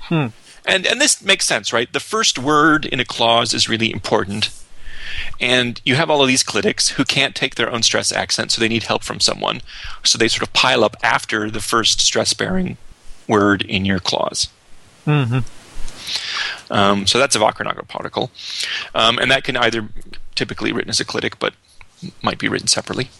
[0.00, 0.26] Hmm.
[0.66, 1.90] And and this makes sense, right?
[1.90, 4.50] The first word in a clause is really important.
[5.40, 8.60] And you have all of these clitics who can't take their own stress accent, so
[8.60, 9.60] they need help from someone.
[10.04, 12.76] So they sort of pile up after the first stress bearing
[13.28, 14.48] word in your clause.
[15.06, 16.72] Mm-hmm.
[16.72, 18.30] Um, so that's a Wackernagel particle.
[18.94, 19.88] Um, and that can either
[20.34, 21.54] typically written as a clitic, but
[22.22, 23.10] might be written separately.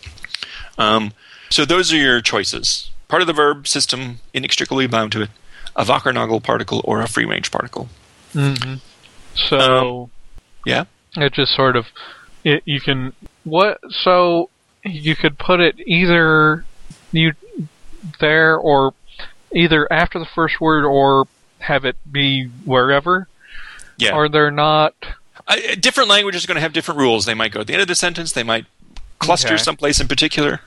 [0.79, 1.12] Um,
[1.50, 2.90] so those are your choices.
[3.09, 5.31] Part of the verb system, inextricably bound to it,
[5.76, 7.88] a Wackernagel particle or a free range particle.
[8.35, 8.74] Mm-hmm.
[9.35, 10.11] So
[10.64, 10.85] Yeah?
[11.16, 11.86] It just sort of
[12.44, 13.12] it, you can
[13.44, 14.48] what so
[14.84, 16.64] you could put it either
[17.12, 17.32] you
[18.20, 18.94] there or
[19.54, 21.26] either after the first word or
[21.58, 23.28] have it be wherever.
[23.98, 24.12] Yeah.
[24.12, 24.94] Are there not?
[25.46, 27.26] I, different languages are going to have different rules.
[27.26, 28.32] They might go at the end of the sentence.
[28.32, 28.64] They might
[29.18, 29.56] cluster Okay.
[29.58, 30.60] someplace in particular.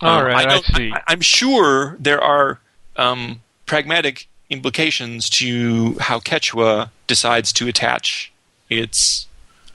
[0.00, 0.92] All Um, right, I, don't- see.
[1.06, 2.60] I, am sure there are
[2.96, 8.32] um, pragmatic implications to how Quechua decides to attach
[8.70, 9.26] its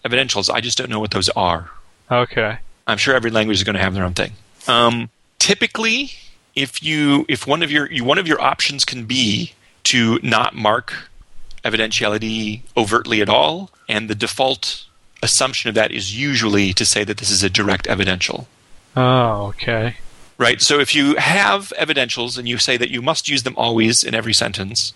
[0.07, 0.49] evidentials.
[0.49, 1.69] I just don't know what those are.
[2.09, 2.59] okay.
[2.89, 4.31] I'm sure every language is going to have their own thing.
[4.67, 6.11] Um, typically,
[6.55, 10.55] if you if one of your you, one of your options can be to not
[10.55, 10.93] mark
[11.65, 14.85] evidentiality overtly at all, and the default
[15.21, 18.47] assumption of that is usually to say that this is a direct evidential.
[18.95, 19.97] Oh, okay.
[20.37, 20.61] Right.
[20.61, 24.13] So if you have evidentials and you say that you must use them always in
[24.13, 24.93] every sentence,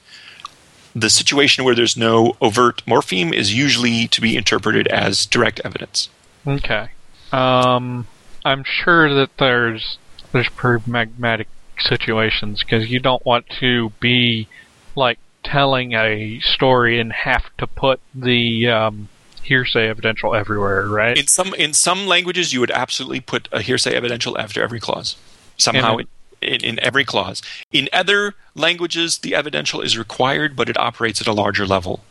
[0.95, 6.09] the situation where there's no overt morpheme is usually to be interpreted as direct evidence.
[6.45, 6.89] Okay.
[7.31, 8.07] Um,
[8.43, 9.97] I'm sure that there's
[10.31, 11.47] there's pragmatic
[11.79, 14.47] situations because you don't want to be
[14.95, 19.09] like telling a story and have to put the um,
[19.43, 21.17] hearsay evidential everywhere, right?
[21.17, 25.15] In some in some languages, you would absolutely put a hearsay evidential after every clause.
[25.57, 26.07] Somehow, And-
[26.41, 27.41] in, in every clause.
[27.71, 32.03] In other languages, the evidential is required, but it operates at a larger level.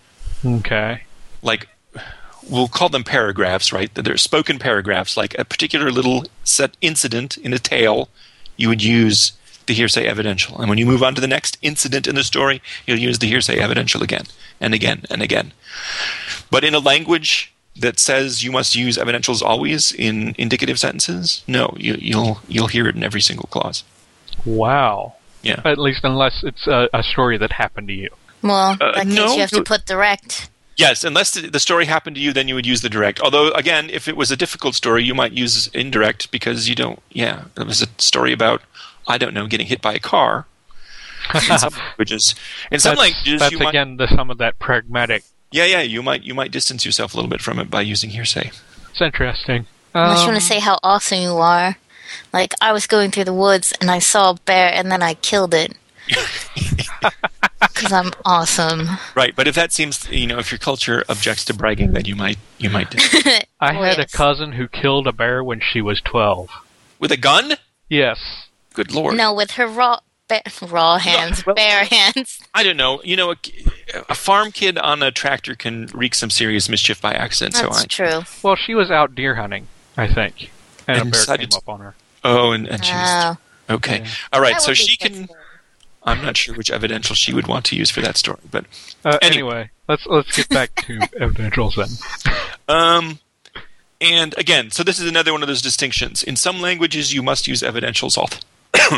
[0.45, 1.03] okay.
[1.43, 1.69] Like
[2.49, 3.95] we'll call them paragraphs, right?
[3.95, 8.09] They're spoken paragraphs, like a particular little set incident in a tale.
[8.57, 9.33] You would use
[9.67, 12.61] the hearsay evidential, and when you move on to the next incident in the story,
[12.87, 14.25] you'll use the hearsay evidential again
[14.61, 15.53] and again and again.
[16.51, 21.75] But in a language that says you must use evidentials always in indicative sentences, no,
[21.77, 23.85] you, you'll you'll hear it in every single clause.
[24.45, 25.15] Wow.
[25.43, 25.61] Yeah.
[25.65, 28.11] At least unless it's a, a story that happened to you.
[28.43, 30.51] Well, Uh, in that case, no, you have to put direct.
[30.77, 33.21] Yes, unless the, the story happened to you, then you would use the direct.
[33.21, 37.01] Although, again, if it was a difficult story, you might use indirect because you don't.
[37.11, 38.63] Yeah, it was a story about
[39.07, 40.47] I don't know getting hit by a car.
[41.35, 42.35] In some languages,
[42.71, 43.69] in some that's languages, that's you might.
[43.71, 45.25] again the some of that pragmatic.
[45.53, 48.11] Yeah, yeah, you might you might distance yourself a little bit from it by using
[48.11, 48.51] hearsay.
[48.91, 49.67] It's interesting.
[49.93, 51.77] Unless you Um, want to say how awesome you are.
[52.33, 55.15] Like, I was going through the woods and I saw a bear and then I
[55.15, 55.75] killed it.
[57.61, 58.89] Because I'm awesome.
[59.15, 62.17] Right, but if that seems, you know, if your culture objects to bragging, then you
[62.17, 62.95] might you might
[63.61, 66.51] I Oh, had a cousin who killed a bear when she was twelve.
[66.99, 67.55] with a gun.
[67.89, 68.19] Yes.
[68.75, 69.17] Good lord!
[69.17, 72.41] No, with her raw, ba- raw hands, well- bare hands.
[72.55, 73.01] I don't know.
[73.03, 73.37] You know, a,
[74.09, 77.55] a farm kid on a tractor can wreak some serious mischief by accident.
[77.57, 78.23] That's so I, true.
[78.43, 80.51] Well, she was out deer hunting, I think,
[80.93, 81.95] and, And a bear decided came up on her.
[82.25, 83.37] oh, and, and she was
[83.69, 84.01] Oh, okay.
[84.01, 84.09] Yeah.
[84.33, 85.25] All right, that so she can.
[85.27, 85.39] story.
[86.03, 88.65] I'm not sure which evidential she would want to use for that story, but
[89.05, 89.53] Uh, Anyway.
[89.53, 92.35] anyway, let's let's get back to evidentials then.
[92.69, 93.19] Um,
[94.01, 96.23] and again, so this is another one of those distinctions.
[96.23, 98.31] In some languages, you must use evidentials all,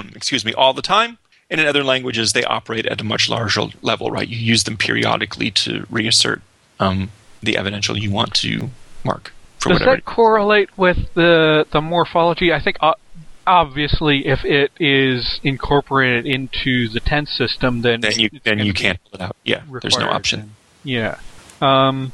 [0.14, 1.18] excuse me, all the time.
[1.50, 4.26] And in other languages, they operate at a much larger level, right?
[4.28, 6.40] You use them periodically to reassert
[6.80, 7.10] um,
[7.42, 8.70] the evidential you want to
[9.04, 12.52] mark for Does that correlate with the the morphology?
[12.52, 12.94] I think uh,
[13.46, 18.98] obviously, if it is incorporated into the tense system, then then you then you can't
[19.04, 19.36] pull it out.
[19.44, 20.40] Yeah, there's no option.
[20.40, 20.50] then.
[20.84, 21.18] Yeah.
[21.60, 22.12] Um,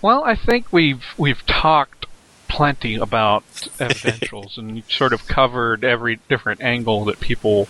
[0.00, 2.06] well, I think we've we've talked
[2.48, 3.44] plenty about
[3.78, 7.68] evidentials and sort of covered every different angle that people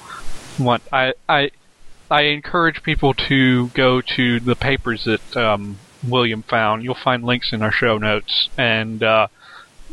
[0.59, 0.83] want.
[0.93, 1.51] I I
[2.11, 6.83] I encourage people to go to the papers that um, William found.
[6.85, 9.29] You'll find links in our show notes, and uh,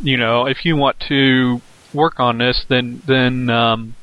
[0.02, 1.62] you know if you want to
[1.94, 3.96] work on this, then then um,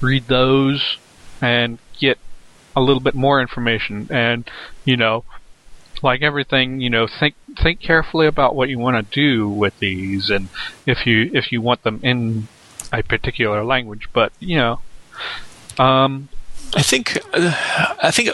[0.00, 0.96] read those
[1.40, 2.18] and get
[2.76, 4.08] a little bit more information.
[4.10, 4.48] And
[4.84, 5.24] you know,
[6.02, 10.30] like everything, you know, think think carefully about what you want to do with these,
[10.30, 10.48] and
[10.86, 12.48] if you if you want them in
[12.92, 14.08] a particular language.
[14.12, 14.80] But you know,
[15.78, 16.28] um,
[16.74, 18.30] I think uh, I think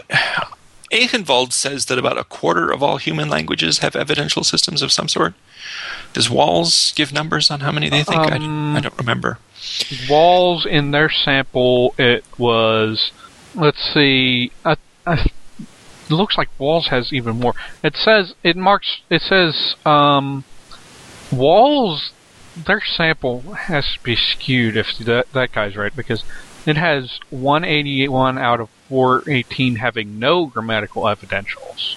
[0.93, 5.09] Aikhenvald says that about a quarter of all human languages have evidential systems of some
[5.09, 5.35] sort.
[6.13, 8.21] Does WALS give numbers on how many they think?
[8.21, 9.39] Um, I, I don't remember.
[10.09, 13.13] WALS in their sample, it was
[13.55, 14.77] let's see, uh,
[15.07, 15.17] uh,
[15.57, 17.55] it looks like WALS has even more.
[17.83, 19.01] It says it marks.
[19.11, 20.45] It says um,
[21.33, 22.11] WALS.
[22.57, 26.23] Their sample has to be skewed if that that guy's right because
[26.67, 31.97] it has 181 out of 418 having no grammatical evidentials.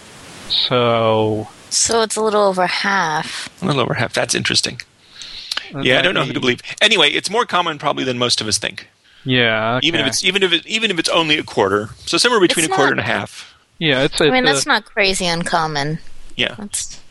[0.49, 3.49] So So it's a little over half.
[3.61, 4.13] A little over half.
[4.13, 4.81] That's interesting.
[5.81, 6.61] Yeah, I don't know who to believe.
[6.81, 8.87] Anyway, it's more common probably than most of us think.
[9.25, 11.89] Yeah, Even if it's even if it, even if it's only a quarter.
[12.05, 13.53] So somewhere between It's a quarter not- and a half.
[13.77, 14.21] yeah, it's.
[14.21, 15.99] I it's mean, a- that's not crazy uncommon.
[16.37, 16.55] Yeah.
[16.57, 17.01] That's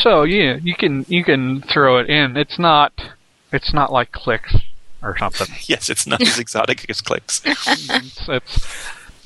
[0.00, 2.38] So yeah, you can you can throw it in.
[2.38, 2.92] It's not
[3.52, 4.54] it's not like clicks
[5.02, 5.48] or something.
[5.66, 7.42] Yes, it's not as exotic as clicks.
[7.44, 8.66] it's, it's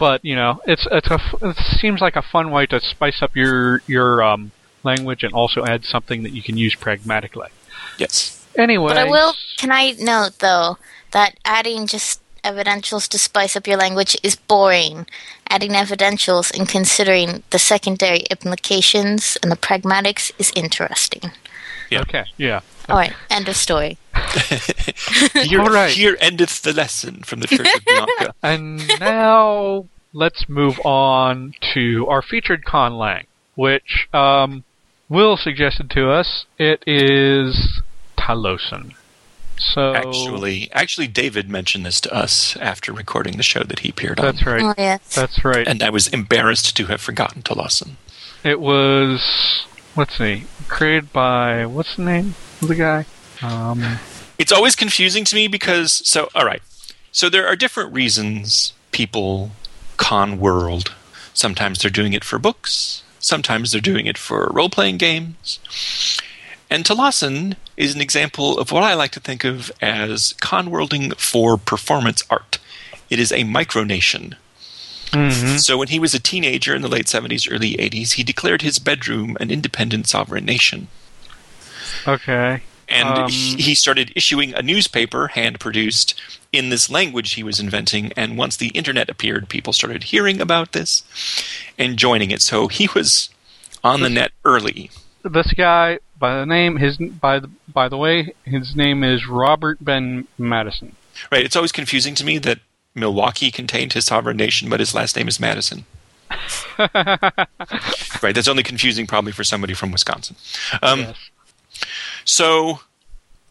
[0.00, 3.22] but you know it's it's a f- it seems like a fun way to spice
[3.22, 4.50] up your your um,
[4.82, 7.50] language and also add something that you can use pragmatically.
[7.98, 8.36] Yes.
[8.56, 9.34] Anyway, But I will.
[9.58, 10.78] Can I note though
[11.12, 15.06] that adding just evidentials to spice up your language is boring.
[15.48, 21.32] Adding evidentials and considering the secondary implications and the pragmatics is interesting.
[21.90, 22.00] Yeah.
[22.02, 22.60] Okay, yeah.
[22.88, 23.98] All right, end of story.
[25.34, 25.90] Here, All right.
[25.90, 28.34] here endeth the lesson from the Church of Bianca.
[28.42, 33.24] And now let's move on to our featured conlang,
[33.56, 34.62] which um,
[35.08, 36.44] Will suggested to us.
[36.58, 37.80] It is
[38.16, 38.94] Talossan.
[39.58, 44.18] So Actually, actually, David mentioned this to us after recording the show that he appeared
[44.20, 44.62] on, that's right.
[44.62, 45.14] Oh yes.
[45.14, 45.66] That's right.
[45.68, 47.96] and I was embarrassed to have forgotten to listen.
[48.42, 49.66] It was
[50.00, 53.04] let's see, created by what's the name of the guy?
[53.42, 53.98] Um,
[54.38, 56.62] It's always confusing to me because so all right.
[57.12, 59.50] So there are different reasons people
[59.98, 60.94] con world.
[61.34, 65.60] Sometimes they're doing it for books, sometimes they're doing it for role-playing games.
[66.70, 71.10] And Talossan is an example of what I like to think of as con worlding
[71.10, 72.58] for performance art.
[73.10, 74.36] It is a micronation.
[75.10, 75.58] Mhm.
[75.58, 78.78] So when he was a teenager in the late 70s, early 80s, he declared his
[78.78, 80.88] bedroom an independent sovereign nation.
[82.06, 82.62] Okay.
[82.88, 86.14] And Um, he he started issuing a newspaper, hand produced,
[86.52, 88.12] in this language he was inventing.
[88.16, 91.04] And once the internet appeared, people started hearing about this
[91.78, 92.42] and joining it.
[92.42, 93.30] So he was
[93.84, 94.90] on the net early.
[95.22, 99.78] This guy by the name his by the by the way his name is Robert
[99.80, 100.96] Ben Madison.
[101.30, 101.44] Right?
[101.44, 102.58] It's always confusing to me that
[102.94, 105.84] Milwaukee contained his sovereign nation, but his last name is Madison.
[106.78, 108.34] right?
[108.34, 110.36] That's only confusing probably for somebody from Wisconsin.
[110.82, 111.30] Um, yes.
[112.24, 112.80] So,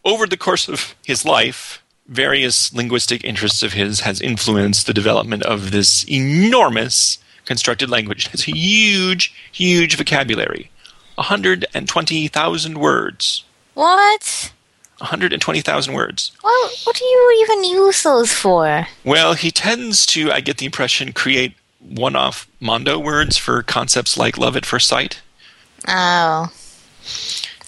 [0.04, 5.42] over the course of his life, various linguistic interests of his has influenced the development
[5.44, 8.26] of this enormous constructed language.
[8.26, 10.70] It has a huge, huge vocabulary.
[11.16, 13.44] 120,000 words.
[13.74, 14.52] What?
[15.00, 16.32] 120,000 words.
[16.42, 18.86] Well, what do you even use those for?
[19.04, 24.16] Well, he tends to, I get the impression, create one off Mondo words for concepts
[24.16, 25.22] like love at first sight.
[25.88, 26.52] Oh.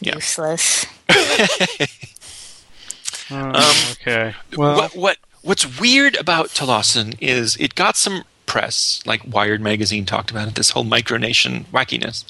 [0.01, 0.15] Yeah.
[0.15, 0.87] Useless.
[3.31, 4.35] Oh, um, okay.
[4.57, 10.05] Well, what, what what's weird about Talossan is it got some press, like Wired magazine
[10.05, 12.25] talked about it, this whole micronation wackiness.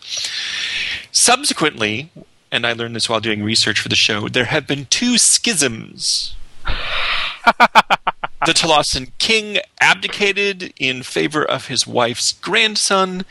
[1.11, 2.11] Subsequently,
[2.53, 6.37] and I learned this while doing research for the show, there have been two schisms.
[8.47, 13.25] the Talossan king abdicated in favor of his wife's grandson,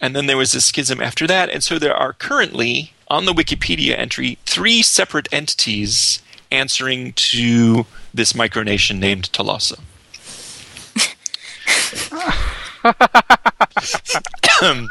[0.00, 3.32] and then there was a schism after that, and so there are currently, on the
[3.32, 9.80] Wikipedia entry, three separate entities answering to this micronation named Talossa.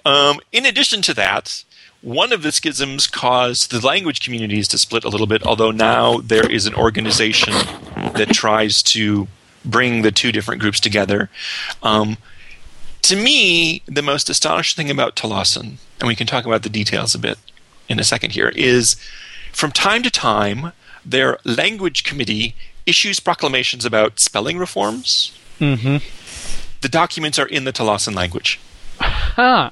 [0.04, 1.64] um, in addition to that,
[2.02, 6.18] one of the schisms caused the language communities to split a little bit, although now
[6.18, 7.52] there is an organization
[8.14, 9.28] that tries to
[9.64, 11.28] bring the two different groups together.
[11.82, 12.16] Um,
[13.02, 17.14] to me, the most astonishing thing about Talossan, and we can talk about the details
[17.14, 17.38] a bit
[17.88, 18.96] in a second here, is
[19.52, 20.72] from time to time,
[21.04, 22.54] their language committee
[22.86, 25.36] issues proclamations about spelling reforms.
[25.58, 26.04] Mm-hmm.
[26.80, 28.58] The documents are in the Talossan language
[29.00, 29.70] Huh.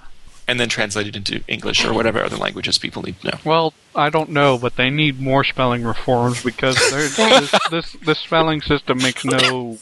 [0.48, 3.38] And then translated into English or whatever other languages people need to know.
[3.44, 8.62] Well, I don't know, but they need more spelling reforms because this, this this spelling
[8.62, 9.78] system makes no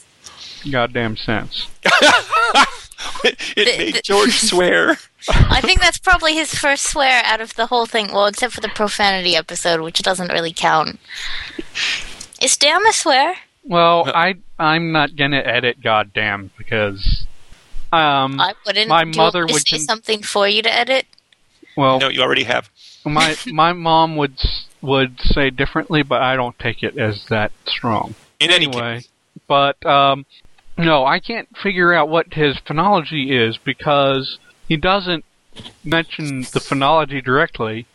[0.70, 1.68] goddamn sense.
[3.24, 4.96] it The- made the- George swear.
[5.28, 8.12] I think that's probably his first swear out of the whole thing.
[8.12, 11.00] Well, except for the profanity episode, which doesn't really count.
[12.40, 13.34] Is damn a swear?
[13.64, 17.26] Well, I I'm not gonna edit goddamn because
[18.02, 18.88] um I wouldn't.
[18.88, 21.06] My Do mother want me to would say con- something for you to edit.
[21.76, 22.70] well No, you already have.
[23.04, 24.38] my my mom would
[24.82, 28.14] would say differently, but I don't take it as that strong.
[28.40, 29.08] In any anyway, case,
[29.48, 30.26] but um,
[30.76, 34.38] no, I can't figure out what his phonology is because
[34.68, 35.24] he doesn't
[35.82, 37.86] mention the phonology directly.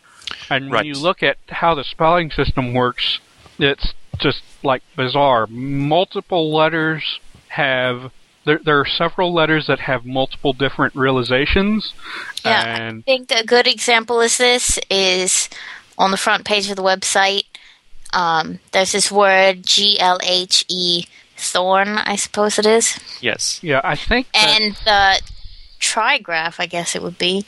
[0.49, 0.85] And when Right.
[0.85, 3.19] you look at how the spelling system works,
[3.59, 5.45] it's just like bizarre.
[5.47, 8.11] Multiple letters have
[8.45, 8.59] there.
[8.63, 11.93] There are several letters that have multiple different realizations,
[12.45, 15.49] Yeah, and I think a good example is this is
[15.97, 17.43] on the front page of the website.
[18.13, 21.05] Um, there's this word G L H E
[21.37, 23.59] thorn, I suppose it is, yes.
[23.63, 25.21] yeah, I think and the
[25.79, 27.45] trigraph, I guess it would be,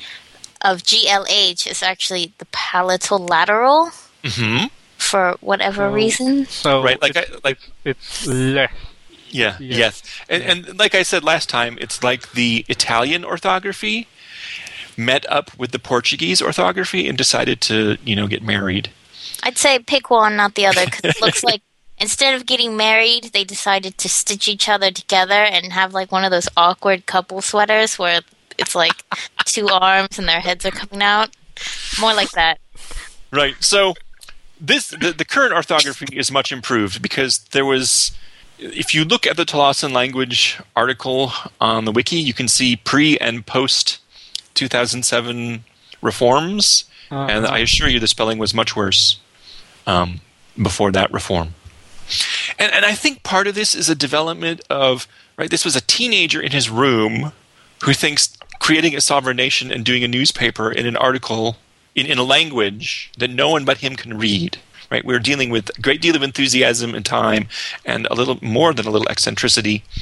[0.61, 3.91] of G L H is actually the palatal lateral
[4.23, 4.65] hmm
[4.97, 5.91] for whatever Oh.
[5.91, 6.45] reason.
[6.45, 6.81] so.
[6.81, 8.71] Right, like it's, I, like it's less.
[9.33, 9.77] Yeah, Yeah.
[9.77, 14.07] yes, and, and like I said last time, it's like the Italian orthography
[14.95, 18.89] met up with the Portuguese orthography and decided to you know get married.
[19.43, 21.61] I'd say pick one, not the other, because it looks like
[21.97, 26.23] instead of getting married, they decided to stitch each other together and have like one
[26.23, 28.21] of those awkward couple sweaters where
[28.57, 29.03] it's like
[29.45, 31.29] two arms and their heads are coming out.
[31.99, 32.59] More like that.
[33.31, 33.55] Right.
[33.59, 33.93] So
[34.59, 38.11] this the, the current orthography is much improved because there was
[38.59, 43.17] if you look at the Talossan language article on the wiki, you can see pre
[43.17, 43.99] and post
[44.53, 45.63] 2007
[46.01, 49.19] reforms, and I assure you the spelling was much worse
[49.85, 50.21] um,
[50.61, 51.53] before that reform.
[52.59, 55.49] And, and I think part of this is a development of right.
[55.49, 57.31] This was a teenager in his room
[57.83, 61.57] who thinks creating a sovereign nation and doing a newspaper in an article
[61.95, 64.57] in, in a language that no one but him can read.
[64.93, 67.47] Right, we're dealing with a great deal of enthusiasm and time,
[67.83, 69.83] and a little more than a little eccentricity.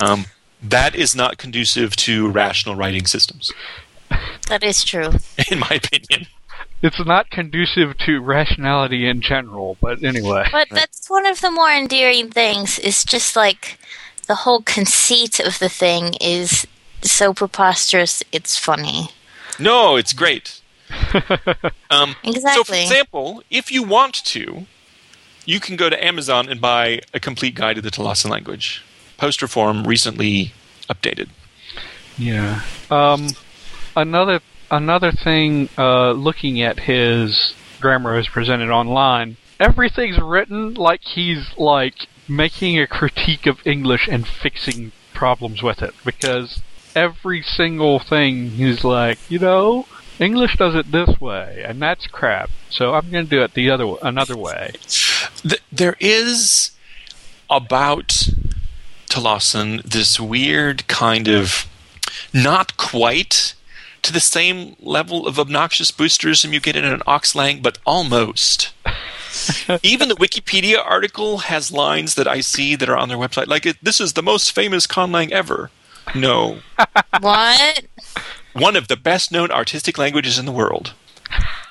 [0.00, 0.24] Um,
[0.62, 3.52] that is not conducive to rational writing systems,
[4.48, 5.10] That is true.
[5.50, 6.26] in my opinion.
[6.80, 10.48] It's not conducive to rationality in general, but anyway.
[10.50, 12.78] But that's one of the more endearing things.
[12.78, 13.78] Is just like
[14.26, 16.66] the whole conceit of the thing is
[17.02, 18.22] so preposterous.
[18.32, 19.08] It's funny.
[19.58, 20.62] No, it's great.
[21.90, 22.16] Um,
[22.54, 24.66] So, for example, if you want to,
[25.44, 28.82] you can go to Amazon and buy a complete guide to the Talossan language.
[29.16, 30.52] Post reform recently
[30.88, 31.28] updated.
[32.18, 32.62] Yeah.
[32.90, 33.28] Um,
[33.96, 34.40] another
[34.70, 35.68] another thing.
[35.78, 42.86] Uh, looking at his grammar as presented online, everything's written like he's like making a
[42.86, 46.60] critique of English and fixing problems with it because
[46.96, 49.86] every single thing he's like, you know,
[50.18, 52.50] English does it this way, and that's crap.
[52.70, 54.72] So I'm going to do it the other another way.
[55.42, 56.70] Th- there is
[57.50, 58.28] about
[59.08, 61.66] Talossan this weird kind of
[62.32, 63.54] not quite
[64.02, 68.72] to the same level of obnoxious boosterism you get in an auxlang, but almost.
[69.82, 73.66] Even the Wikipedia article has lines that I see that are on their website, like
[73.82, 75.70] "This is the most famous conlang ever."
[76.14, 76.58] No,
[77.20, 77.84] what?
[78.54, 80.94] One of the best-known artistic languages in the world.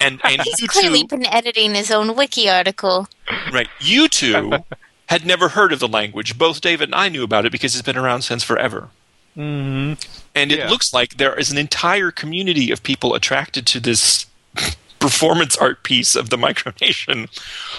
[0.02, 3.08] And and He's you clearly two, been editing his own wiki article.
[3.52, 3.70] right?
[3.80, 4.64] You two
[5.08, 6.38] had never heard of the language.
[6.38, 8.90] Both David and I knew about it because it's been around since forever.
[9.36, 9.94] hmm
[10.36, 10.70] And it Yeah.
[10.70, 14.26] looks like there is an entire community of people attracted to this
[15.00, 17.28] performance art piece of the Micronation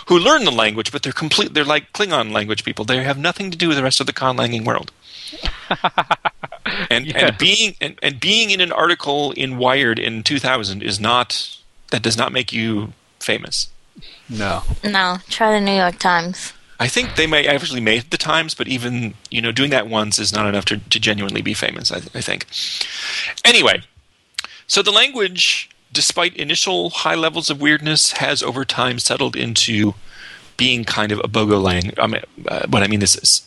[0.09, 1.53] who learn the language, but they're complete.
[1.55, 2.85] They're like Klingon language people.
[2.85, 4.93] They have nothing to do with the rest of the conlanging world.
[6.95, 7.17] and Yes.
[7.23, 11.59] and being and, and being in an article in Wired in 2000 is not
[11.91, 13.69] that does not make you famous.
[14.29, 14.63] No.
[14.83, 16.53] No, try the New York Times.
[16.81, 20.19] I think they may actually made the Times, but even you know doing that once
[20.19, 21.93] is not enough to, to genuinely be famous.
[21.93, 22.47] I, I think.
[23.45, 23.83] Anyway,
[24.67, 29.95] so the language, despite initial high levels of weirdness, has over time settled into
[30.57, 31.95] being kind of a bogolang.
[31.99, 33.47] I mean, uh, what I mean is, is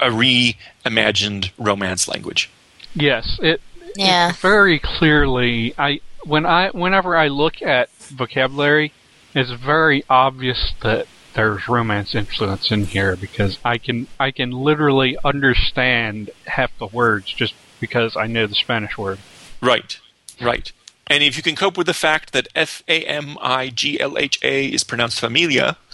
[0.00, 2.50] a reimagined romance language.
[2.96, 3.60] Yes, it
[3.94, 4.30] Yeah.
[4.30, 8.92] it's very clearly I when I whenever I look at vocabulary,
[9.34, 15.16] it's very obvious that there's romance influence in here because I can I can literally
[15.24, 19.18] understand half the words just because I know the Spanish word.
[19.60, 19.98] Right,
[20.40, 20.72] right.
[21.08, 24.16] And if you can cope with the fact that F A M I G L
[24.18, 25.76] H A is pronounced familia,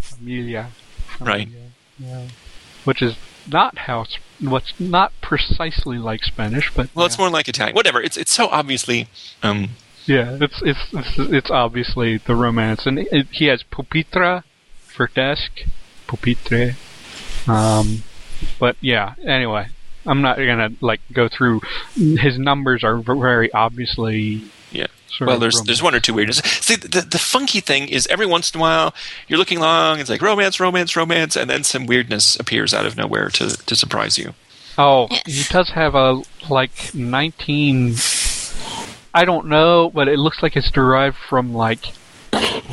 [0.00, 0.68] Familia.
[1.20, 1.48] right?
[1.98, 2.28] Yeah.
[2.84, 3.16] Which is
[3.50, 7.06] not how it's what's not precisely like Spanish, but Well, yeah.
[7.06, 7.74] it's more like Italian.
[7.74, 8.00] Whatever.
[8.00, 9.08] It's it's so obviously
[9.42, 9.70] um,
[10.06, 14.42] Yeah, it's it's it's, it's obviously the romance, and it, he has pupitre
[14.80, 15.50] for desk,
[16.06, 16.74] pupitre.
[17.48, 18.02] Um,
[18.58, 19.14] but yeah.
[19.26, 19.66] Anyway,
[20.06, 21.60] I'm not gonna like go through.
[21.94, 24.44] His numbers are very obviously.
[24.72, 24.86] Yeah.
[25.08, 25.66] Sort well, there's romance.
[25.66, 26.38] there's one or two weirdness.
[26.38, 28.94] See, the the funky thing is every once in a while
[29.26, 32.96] you're looking along, it's like romance, romance, romance, and then some weirdness appears out of
[32.96, 34.34] nowhere to to surprise you.
[34.76, 35.22] Oh, Yes.
[35.26, 37.94] he does have a like 19.
[39.14, 41.86] I don't know, but it looks like it's derived from like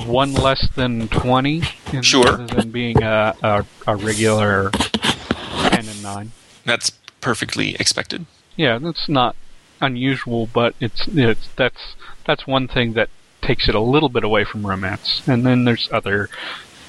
[0.06, 1.64] one less than 20.
[1.94, 2.24] in- Sure.
[2.26, 6.32] Rather than being a, a, a regular 10 and 9.
[6.66, 6.92] That's
[7.22, 8.26] perfectly expected.
[8.56, 9.36] Yeah, that's not
[9.82, 11.96] unusual, but it's it's that's
[12.26, 13.10] that's one thing that
[13.42, 15.22] takes it a little bit away from romance.
[15.28, 16.30] And then there's other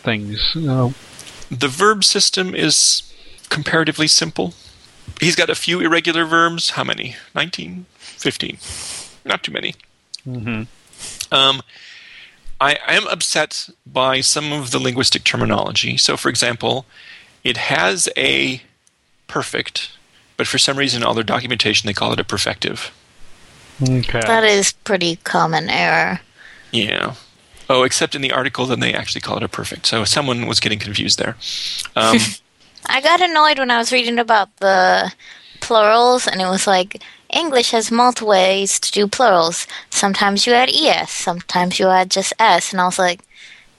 [0.02, 0.52] things.
[0.54, 0.94] You know,
[1.50, 3.02] The verb system is
[3.48, 4.54] comparatively simple.
[5.20, 6.70] He's got a few irregular verbs.
[6.70, 7.16] How many?
[7.34, 7.86] 19?
[7.98, 8.58] 15.
[9.24, 9.74] Not too many.
[10.26, 10.66] Mhm.
[11.30, 11.62] Um,
[12.60, 15.96] I, I am upset by some of the linguistic terminology.
[15.98, 16.86] So, for example,
[17.44, 18.62] it has a
[19.28, 19.90] perfect,
[20.36, 22.90] but for some reason, in all their documentation, they call it a perfective.
[23.82, 24.20] okay.
[24.20, 26.20] That is pretty common error.
[26.72, 27.14] Yeah.
[27.68, 29.86] Oh, except in the article, then they actually call it a perfect.
[29.86, 31.36] So someone was getting confused there.
[31.96, 32.18] Um,
[32.86, 35.12] I got annoyed when I was reading about the
[35.60, 39.66] plurals, and it was like English has multiple ways to do plurals.
[39.90, 43.20] Sometimes you add es, sometimes you add just s, and I was like,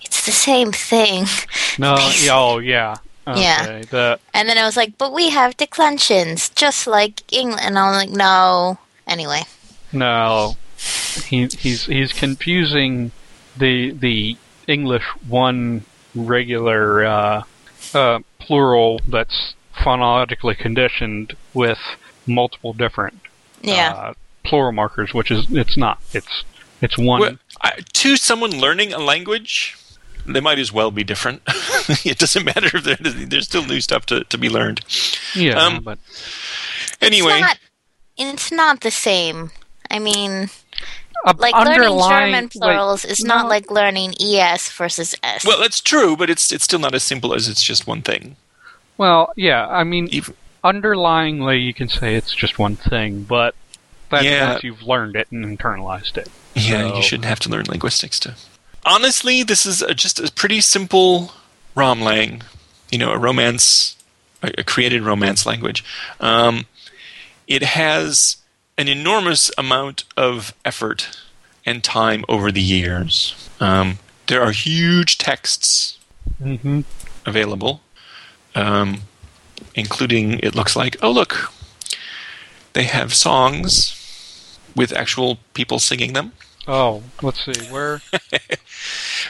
[0.02, 1.26] it's the same thing.
[1.78, 2.98] no, yeah, oh yeah.
[3.28, 3.42] Okay.
[3.42, 3.82] Yeah.
[3.90, 7.62] The And then I was like, but we have declensions, just like England.
[7.64, 8.80] And I'm like, no.
[9.06, 9.44] Anyway,
[9.94, 10.58] No,
[11.26, 13.12] he he's he's confusing
[13.56, 17.44] the the English one regular uh,
[17.94, 21.80] uh, plural that's phonologically conditioned with
[22.26, 23.20] multiple different
[23.62, 23.94] yeah.
[23.94, 24.14] uh,
[24.44, 26.00] plural markers, which is it's not.
[26.14, 26.44] It's
[26.82, 27.22] it's one.
[27.22, 29.78] well, I, to someone learning a language,
[30.28, 31.42] they might as well be different.
[32.06, 34.82] it doesn't matter if there's still new stuff to, to be learned.
[35.36, 36.00] yeah, um, but
[37.02, 37.58] Anyway, It's not,
[38.18, 39.52] it's not the same.
[39.92, 40.50] I mean,
[41.26, 45.46] uh, like learning underlying- German plurals wait, is not no, like learning es versus s.
[45.46, 48.36] well, that's true, but it's it's still not as simple as it's just one thing.
[48.98, 53.56] Well, yeah, I mean, Even, underlyingly, you can say it's just one thing, but
[54.10, 54.52] that's Yeah.
[54.54, 56.30] once you've learned it and internalized it.
[56.56, 58.36] yeah, So- you shouldn't have to learn linguistics to.
[58.88, 61.34] Honestly, this is a, just a pretty simple
[61.76, 62.42] romlang,
[62.90, 63.98] you know, a romance,
[64.42, 65.84] a, a created romance language.
[66.22, 66.66] Um,
[67.48, 68.38] it has
[68.78, 71.20] an enormous amount of effort
[71.66, 73.50] and time over the years.
[73.60, 75.94] Um, there are huge texts
[76.42, 76.82] Mm-hmm.
[77.26, 77.82] available,
[78.54, 79.02] um,
[79.74, 81.52] including, it looks like, oh, look,
[82.74, 86.34] they have songs with actual people singing them.
[86.68, 88.02] Oh, let's see where.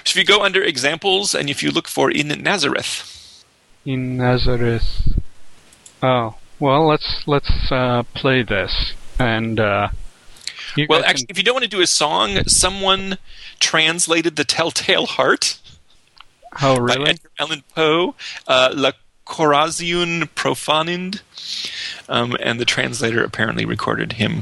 [0.04, 3.44] So if you go under examples and if you look for in Nazareth,
[3.86, 5.16] in Nazareth.
[6.02, 9.90] Oh, well, let's let's uh, play this, and uh,
[10.88, 13.18] well, actually, if you don't want to do a song, someone
[13.60, 15.60] translated the Telltale Heart
[16.62, 17.10] oh by really?
[17.12, 18.16] Edgar Allan Poe,
[18.48, 18.92] uh, La
[19.26, 21.22] Corazon Profanind,
[22.08, 24.42] um, and the translator apparently recorded him.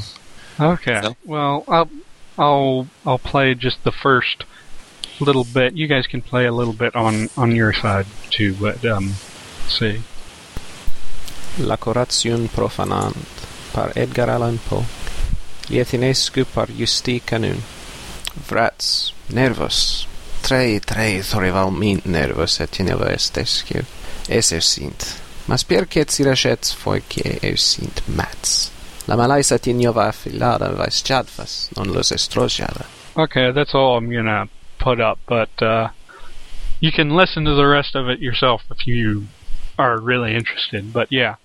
[0.59, 1.89] Okay, So- well, I'll
[2.37, 4.43] I'll I'll play just the first
[5.19, 5.73] little bit.
[5.75, 8.53] You guys can play a little bit on on your side too.
[8.53, 9.13] But um,
[9.67, 10.01] see.
[11.57, 13.15] La Coration profanant
[13.73, 14.85] par Edgar Allan Poe.
[15.69, 17.63] Lietinescu par Justi Canun.
[18.47, 20.07] Vrats, nervos.
[20.41, 23.85] Trei, trei thorivalment nervos et tineva estescu.
[24.29, 25.15] Eser sint.
[25.47, 27.55] Mas perché cirachets foi que eu
[28.07, 28.74] mats.
[29.07, 32.85] La malaisa tinova affilada vais chadvas, non los estrojada.
[33.17, 34.49] Okay, that's all I'm gonna
[34.79, 35.89] put up, but uh,
[36.79, 39.27] you can listen to the rest of it yourself if you
[39.77, 40.91] are really interested.
[40.91, 41.35] But yeah,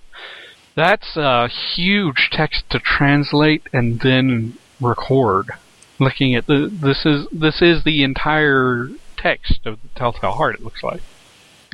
[0.74, 5.50] that's a huge text to translate and then record.
[5.98, 8.88] Looking at the this is this is the entire
[9.18, 10.56] text of the Telltale Heart.
[10.56, 11.02] It looks like.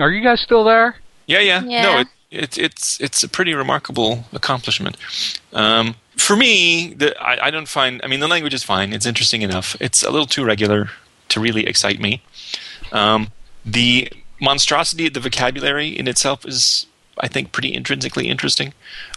[0.00, 0.96] Are you guys still there?
[1.26, 1.62] Yeah, yeah.
[1.64, 1.82] Yeah.
[1.82, 4.96] No, it, it, it's it's a pretty remarkable accomplishment.
[5.52, 8.00] Um, for me, the, I, I don't find.
[8.02, 8.92] I mean, the language is fine.
[8.92, 9.76] It's interesting enough.
[9.80, 10.90] It's a little too regular
[11.28, 12.22] to really excite me.
[12.92, 13.28] Um,
[13.64, 14.10] the
[14.40, 16.86] monstrosity of the vocabulary in itself is,
[17.18, 18.72] I think, pretty intrinsically interesting.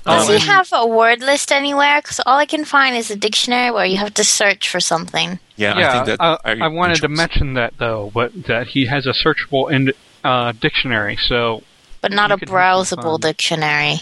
[0.06, 2.02] Does Um, he have a word list anywhere?
[2.02, 5.40] Because all I can find is a dictionary where you have to search for something.
[5.56, 6.40] yeah, yeah, I think that.
[6.46, 9.94] I, I wanted to mention that though, but that he has a searchable in,
[10.24, 11.18] uh, dictionary.
[11.18, 11.64] So,
[12.02, 13.96] But not You a could have some browsable dictionary.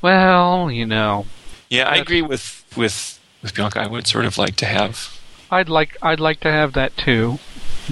[0.00, 1.26] well, you know,
[1.70, 3.80] Yeah, I agree with with with Bianca.
[3.80, 5.18] I would sort of like to have.
[5.50, 7.38] I'd like I'd like to have that too,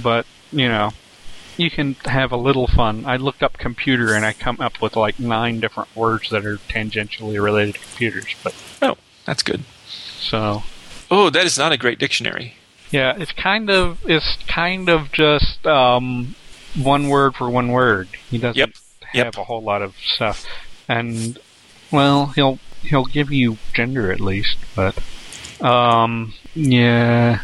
[0.03, 0.93] but you know,
[1.57, 3.05] you can have a little fun.
[3.07, 6.57] I looked up computer and I come up with like nine different words that are
[6.57, 8.35] tangentially related to computers.
[8.43, 8.97] But Oh,
[9.27, 9.65] that's good.
[9.87, 10.63] so
[11.11, 12.55] Oh, that is not a great dictionary.
[12.91, 16.35] yeah, it's kind of it's kind of just um,
[16.81, 18.09] one word for one word.
[18.31, 18.71] He doesn't Yep,
[19.15, 20.47] have a whole lot of stuff,
[20.89, 21.39] and
[21.91, 24.99] well, he'll he'll give you gender at least, but
[25.61, 27.43] um, yeah,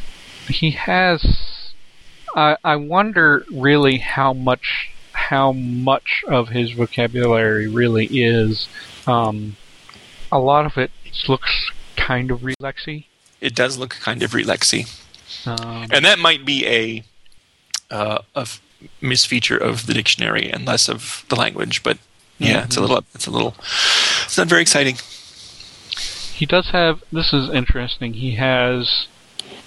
[0.48, 1.72] he has.
[2.34, 8.68] I I wonder really how much how much of his vocabulary really is.
[9.06, 9.56] Um,
[10.30, 10.90] a lot of it
[11.28, 13.06] looks kind of relexy.
[13.40, 14.86] It does look kind of relexy.
[15.46, 17.04] Um, and that might be a
[17.90, 18.46] uh, a
[19.02, 21.82] misfeature of the dictionary and less of the language.
[21.82, 21.98] But
[22.38, 23.54] yeah, it's a little it's a little
[24.24, 24.96] it's not very exciting.
[26.34, 29.06] he does have this is interesting he has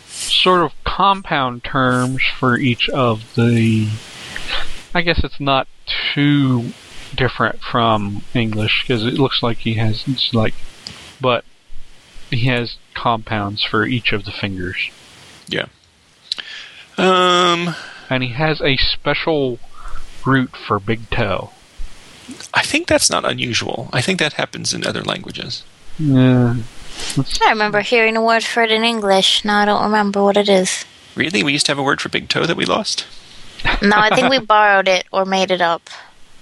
[0.07, 3.89] sort of compound terms for each of the
[4.93, 5.67] i guess it's not
[6.13, 6.71] too
[7.15, 10.53] different from english because it looks like he has it's like
[11.21, 11.43] but
[12.29, 14.89] he has compounds for each of the fingers
[15.47, 15.67] Yeah.
[16.97, 17.75] Um,
[18.09, 19.59] and he has a special
[20.25, 21.51] root for big toe
[22.53, 23.89] I think that's not unusual.
[23.91, 25.63] I think that happens in other languages.
[25.97, 26.55] yeah
[27.41, 29.45] I remember hearing a word for it in English.
[29.45, 30.85] Now I don't remember what it is.
[31.15, 33.05] Really, we used to have a word for big toe that we lost.
[33.81, 35.89] No, I think we borrowed it or made it up.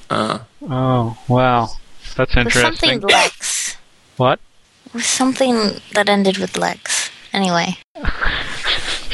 [0.09, 0.39] Uh,
[0.70, 1.68] oh wow
[2.15, 3.78] that's It was something interesting Lex.
[4.15, 4.39] what
[4.86, 7.11] It was something that ended with Lex.
[7.34, 7.78] Anyway.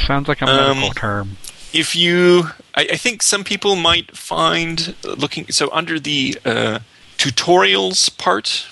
[0.06, 1.36] sounds like a Um, medical term
[1.74, 2.44] if you,
[2.74, 6.78] I, I think some people might find uh, looking so under the uh,
[7.18, 8.66] tutorials part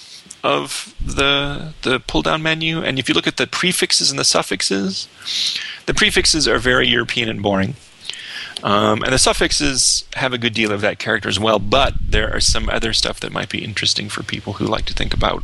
[0.44, 4.24] of the the pull down menu, and if you look at the prefixes and the
[4.24, 5.09] suffixes,
[5.86, 7.74] the prefixes are very European and boring.
[8.62, 12.32] Um, and the suffixes have a good deal of that character as well, but there
[12.32, 15.42] are some other stuff that might be interesting for people who like to think about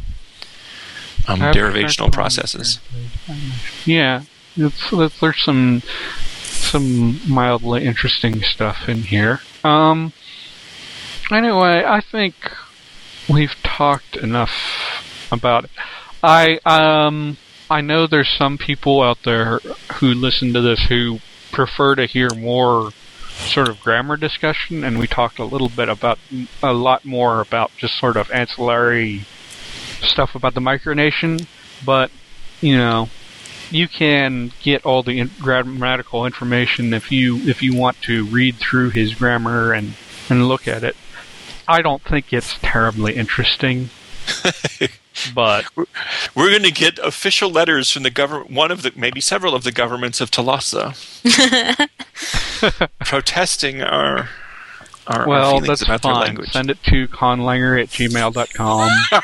[1.27, 2.79] um, derivational processes.
[3.85, 4.23] Yeah,
[4.57, 5.83] there's some
[6.71, 9.41] some mildly interesting stuff in here.
[9.65, 10.13] Um.
[11.31, 12.35] Anyway, I think
[13.29, 15.71] we've talked enough about it.
[16.23, 17.37] I um
[17.71, 19.61] I know there's some people out there
[19.95, 21.21] who listen to this who
[21.53, 22.91] prefer to hear more
[23.47, 26.19] sort of grammar discussion, and we talked a little bit about
[26.63, 29.25] a lot more about just sort of ancillary
[30.03, 31.47] stuff about the micronation,
[31.85, 32.11] but
[32.61, 33.09] you know,
[33.71, 38.57] you can get all the in- grammatical information if you if you want to read
[38.57, 39.95] through his grammar and
[40.31, 40.97] and look at it.
[41.67, 43.91] I don't think it's terribly interesting,
[45.35, 45.67] but
[46.35, 49.65] We're going to get official letters from the government, one of the, maybe several of
[49.65, 50.95] the governments of Talossa,
[53.05, 54.29] protesting our,
[55.07, 56.23] our, our well, feelings that's about their fine.
[56.23, 56.51] language.
[56.51, 58.91] Send it to conlanger at gmail.com.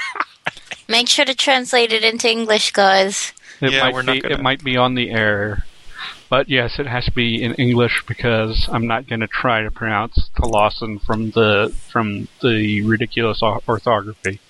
[0.89, 3.33] Make sure to translate it into English, guys.
[3.65, 5.65] It Yeah, might we're not be gonna- it might be on the air.
[6.31, 9.71] But yes, it has to be in English because I'm not going to try to
[9.71, 14.41] pronounce Talossan from the from the ridiculous orthography.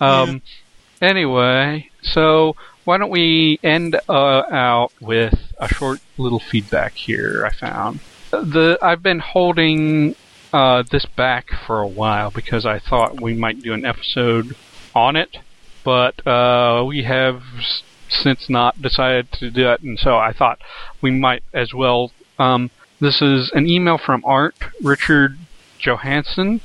[0.00, 0.42] um,
[1.00, 7.44] Anyway, so why don't we end uh, out with a short little feedback here?
[7.44, 7.98] I found
[8.30, 10.14] the I've been holding
[10.52, 14.54] uh, this back for a while because I thought we might do an episode
[14.94, 15.38] on it,
[15.84, 20.58] but uh, we have s- since not decided to do it, and so I thought
[21.00, 22.12] we might as well.
[22.38, 22.70] Um,
[23.00, 25.38] this is an email from Art Richard
[25.78, 26.60] Johansson.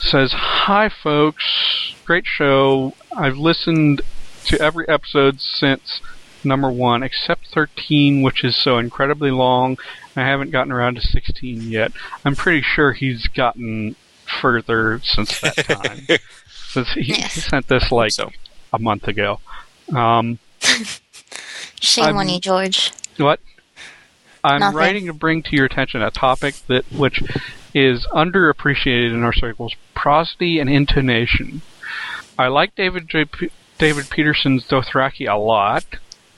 [0.00, 2.94] Says, "Hi folks, great show.
[3.16, 4.02] I've listened
[4.46, 6.00] to every episode since
[6.44, 9.78] number one, except 13, which is so incredibly long.
[10.16, 11.92] I haven't gotten around to 16 yet.
[12.24, 13.94] I'm pretty sure he's gotten
[14.40, 15.56] further since that
[16.08, 16.18] time.
[16.72, 18.30] Since he, he sent this like so.
[18.72, 19.40] a month ago.
[19.94, 20.38] Um,
[21.80, 22.92] Shame on I'm- you, George.
[23.16, 23.40] what?
[24.44, 24.76] I'm Nothing.
[24.76, 27.22] writing to bring to your attention a topic that which
[27.74, 31.62] is underappreciated in our circles: prosody and intonation.
[32.38, 33.24] I like David J.
[33.26, 35.84] P- David Peterson's Dothraki a lot,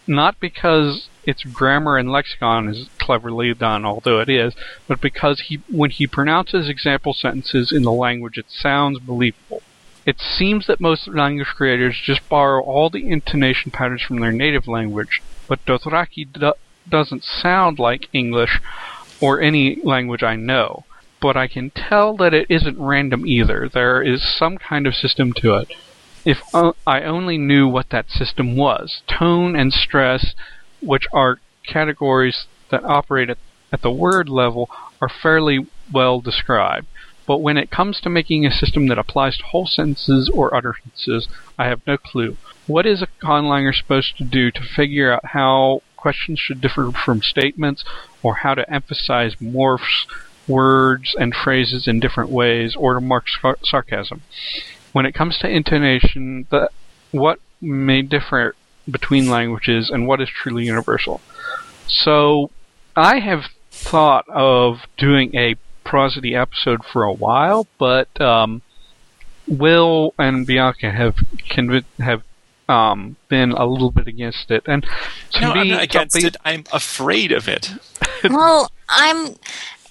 [0.07, 4.53] not because its grammar and lexicon is cleverly done, although it is,
[4.87, 9.63] but because he when he pronounces example sentences in the language, it sounds believable.
[10.07, 14.69] It seems that most language creators just borrow all the intonation patterns from their native
[14.69, 16.53] language, but Dothraki do-
[16.89, 18.61] doesn't sound like English
[19.21, 20.85] or any language I know.
[21.21, 23.71] But I can tell that it isn't random either.
[23.73, 25.69] There is some kind of system to it.
[26.27, 30.35] If o- I only knew what that system was, tone and stress,
[30.83, 33.39] which are categories that operate at,
[33.73, 34.69] at the word level,
[35.01, 36.87] are fairly well described.
[37.27, 41.29] But when it comes to making a system that applies to whole sentences or utterances,
[41.59, 42.37] I have no clue.
[42.67, 47.23] What is a conlanger supposed to do to figure out how questions should differ from
[47.23, 47.83] statements,
[48.23, 50.05] or how to emphasize morphs,
[50.47, 54.21] words, and phrases in different ways, or to mark sar- sarcasm?
[54.93, 56.71] When it comes to intonation, the,
[57.11, 58.55] what may differ
[58.91, 61.23] between languages and what is truly universal?
[61.87, 62.51] So,
[62.95, 68.63] I have thought of doing a prosody episode for a while, but um,
[69.47, 71.17] Will and Bianca have
[71.51, 72.23] conv- have
[72.69, 74.87] um, been a little bit against it, and
[75.33, 76.37] to No, I'm me, not against something- it.
[76.45, 77.71] I'm afraid of it.
[78.31, 79.37] well, I'm.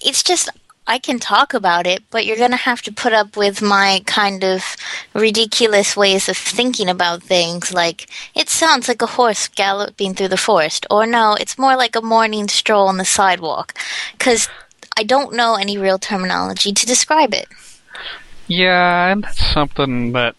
[0.06, 0.50] It's just
[0.86, 4.44] I can talk about it, but you're gonna have to put up with my kind
[4.44, 4.76] of
[5.14, 7.72] ridiculous ways of thinking about things.
[7.72, 11.94] Like it sounds like a horse galloping through the forest, or no, it's more like
[11.96, 13.72] a morning stroll on the sidewalk,
[14.18, 14.48] because
[14.96, 17.48] I don't know any real terminology to describe it.
[18.46, 20.36] Yeah, and that's something that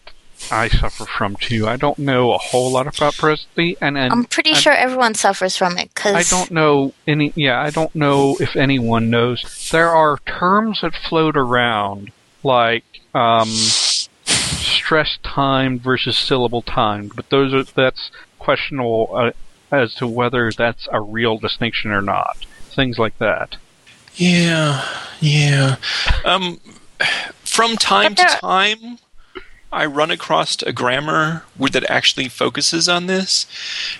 [0.50, 1.66] I suffer from too.
[1.66, 5.56] I don't know a whole lot about prosody, and, and I'm pretty sure everyone suffers
[5.56, 7.32] from it because I don't know any.
[7.34, 9.68] Yeah, I don't know if anyone knows.
[9.72, 12.84] There are terms that float around, like
[13.14, 13.48] um,
[14.24, 19.30] stress timed versus syllable timed, but those are that's questionable uh,
[19.72, 22.36] as to whether that's a real distinction or not.
[22.68, 23.56] Things like that.
[24.16, 24.82] Yeah,
[25.20, 25.76] yeah.
[26.24, 26.60] Um,
[27.44, 28.98] from time to time,
[29.72, 33.46] I run across a grammar that actually focuses on this,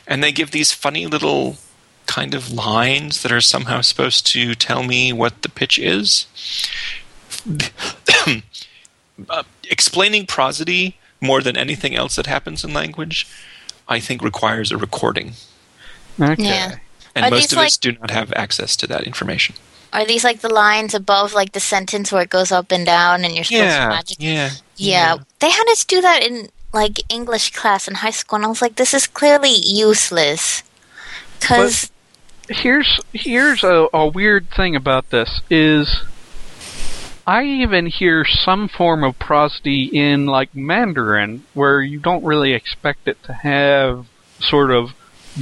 [0.06, 1.56] and they give these funny little
[2.06, 6.26] kind of lines that are somehow supposed to tell me what the pitch is.
[9.28, 13.26] uh, explaining prosody more than anything else that happens in language,
[13.88, 15.32] I think requires a recording,
[16.20, 16.42] Okay.
[16.44, 16.76] Yeah.
[17.14, 19.54] and Are most of like- us do not have access to that information.
[19.96, 23.24] Are these like the lines above like the sentence where it goes up and down
[23.24, 24.16] and you're supposed to Yeah, magic?
[24.20, 25.16] yeah, Yeah.
[25.40, 28.60] They had us do that in like English class in high school and I was
[28.60, 30.62] like, this is clearly useless.
[31.40, 31.90] Cause
[32.50, 36.02] here's here's a, a weird thing about this is
[37.26, 43.08] I even hear some form of prosody in like Mandarin where you don't really expect
[43.08, 44.06] it to have
[44.40, 44.90] sort of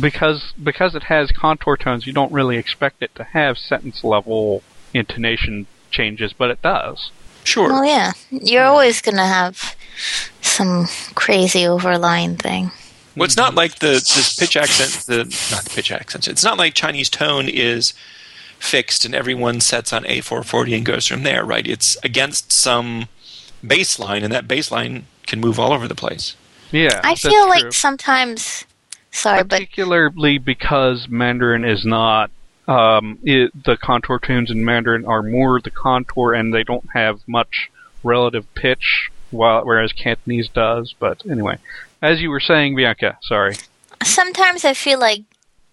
[0.01, 4.63] because because it has contour tones you don't really expect it to have sentence level
[4.93, 7.11] intonation changes but it does.
[7.45, 7.69] Sure.
[7.69, 8.13] well yeah.
[8.31, 9.77] You're always gonna have
[10.41, 12.71] some crazy overlying thing.
[13.17, 16.27] Well, it's not like the this pitch accent, the not the pitch accent.
[16.27, 17.95] It's not like Chinese tone is
[18.59, 21.67] fixed and everyone sets on A440 and goes from there, right?
[21.67, 23.09] It's against some
[23.65, 26.35] baseline, and that baseline can move all over the place.
[26.73, 27.01] Yeah.
[27.05, 27.71] I feel like true.
[27.71, 28.65] sometimes
[29.15, 32.31] sorry, but particularly because Mandarin is not
[32.67, 37.21] um, it, the contour tunes in Mandarin are more the contour and they don't have
[37.27, 37.71] much
[38.03, 40.95] relative pitch, while whereas Cantonese does.
[40.99, 41.59] But anyway,
[42.01, 43.57] as you were saying, Bianca, sorry.
[44.03, 45.23] sometimes I feel like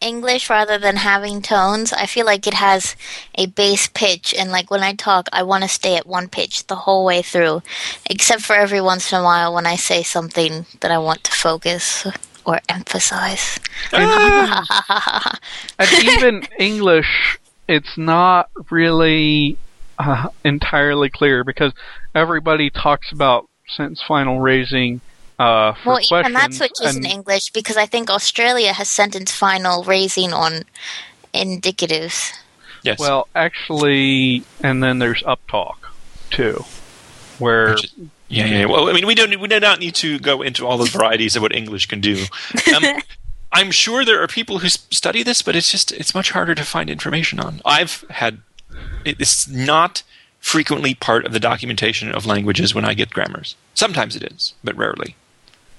[0.02, 2.96] English rather than having tones, I feel like it has
[3.36, 6.66] a bass pitch and like when I talk I want to stay at one pitch
[6.68, 7.62] the whole way through.
[8.10, 11.32] Except for every once in a while when I say something that I want to
[11.32, 12.08] focus.
[12.46, 13.60] Or emphasize.
[13.94, 15.34] and
[16.04, 17.38] even English,
[17.68, 19.58] it's not really
[20.00, 21.74] uh, entirely clear because
[22.16, 25.02] everybody talks about sentence final raising
[25.40, 26.20] uh, for well, questions.
[26.22, 30.64] even that switches in English because I think Australia has sentence final raising on
[31.34, 32.34] indicatives.
[32.84, 33.00] Yes.
[33.00, 35.78] Well, actually, and then there's uptalk
[36.30, 36.64] too,
[37.40, 37.94] where Which is-
[38.32, 38.66] yeah, yeah.
[38.66, 41.36] Well, I mean, we don't we do not need to go into all the varieties
[41.36, 42.26] of what English can do.
[42.76, 42.84] Um,
[43.54, 46.64] I'm sure there are people who study this, but it's just it's much harder to
[46.64, 47.62] find information on.
[47.66, 48.40] I've had
[49.04, 50.04] it's not
[50.40, 53.56] frequently part of the documentation of languages when I get grammars.
[53.74, 55.16] Sometimes it is, but rarely.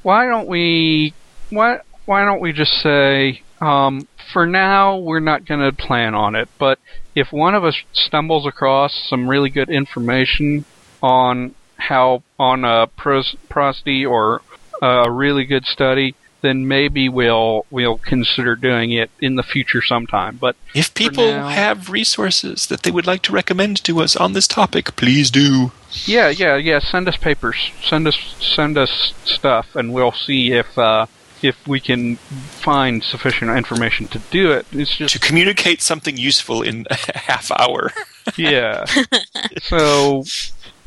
[0.02, 1.14] why don't we
[1.50, 6.34] why why don't we just say um, for now we're not going to plan on
[6.34, 6.78] it, but
[7.14, 10.64] if one of us stumbles across some really good information
[11.02, 11.54] on
[11.88, 14.40] how on a pros, prosody or
[14.80, 20.36] a really good study, then maybe we'll we'll consider doing it in the future sometime.
[20.40, 24.32] But If people now- have resources that they would like to recommend to us on
[24.32, 25.70] this topic, please do.
[26.06, 26.80] Yeah, yeah, yeah.
[26.80, 27.70] Send us papers.
[27.82, 31.06] Send us send us stuff, and we'll see if uh,
[31.42, 34.66] if we can find sufficient information to do it.
[34.72, 37.92] It's just To communicate something useful in a half hour.
[38.36, 38.84] yeah.
[39.62, 40.24] so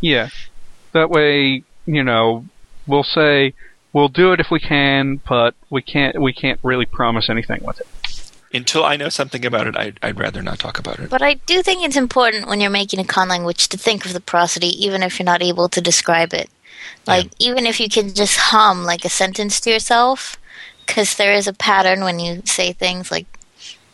[0.01, 0.29] yeah,
[0.95, 2.45] that way you know
[2.87, 3.53] we'll say
[3.95, 7.79] we'll do it if we can, but we can't we can't really promise anything with
[7.79, 7.87] it.
[8.53, 11.09] Until I know something about it, I'd, I'd rather not talk about it.
[11.09, 14.13] But I do think it's important when you're making a con language to think of
[14.13, 16.49] the prosody, even if you're not able to describe it.
[17.07, 20.37] Like, even if you can just hum like a sentence to yourself,
[20.85, 23.27] because there is a pattern when you say things like,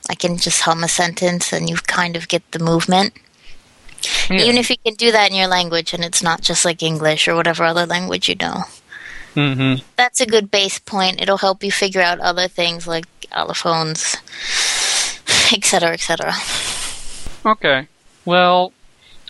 [0.09, 3.13] I can just hum a sentence and you kind of get the movement.
[4.29, 4.41] Yeah.
[4.41, 7.27] Even if you can do that in your language and it's not just like English
[7.27, 8.63] or whatever other language you know.
[9.33, 11.21] hmm That's a good base point.
[11.21, 14.15] It'll help you figure out other things like allophones,
[15.53, 16.33] etc., etc.
[17.45, 17.87] Okay.
[18.25, 18.73] Well,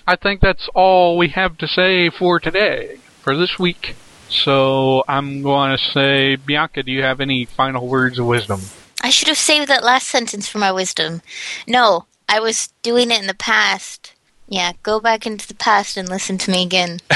[0.08, 3.96] I think that's all we have to say for today, for this week.
[4.30, 8.62] So I'm going to say, Bianca, do you have any final words of wisdom?
[9.02, 11.22] I should have saved that last sentence for my wisdom.
[11.68, 14.14] No, I was doing it in the past.
[14.52, 17.00] Yeah, go back into the past and listen to me again.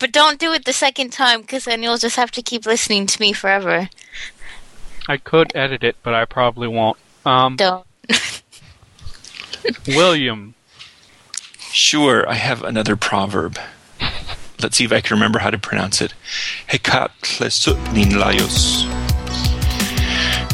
[0.00, 3.06] but don't do it the second time because then you'll just have to keep listening
[3.06, 3.88] to me forever.
[5.06, 6.96] I could edit it, but I probably won't.
[7.24, 7.86] Um, Don't.
[9.86, 10.56] William,
[11.70, 13.56] Sure, I have another proverb.
[14.60, 16.12] Let's see if I can remember how to pronounce it.
[16.70, 18.97] Hekatlesutninlaios.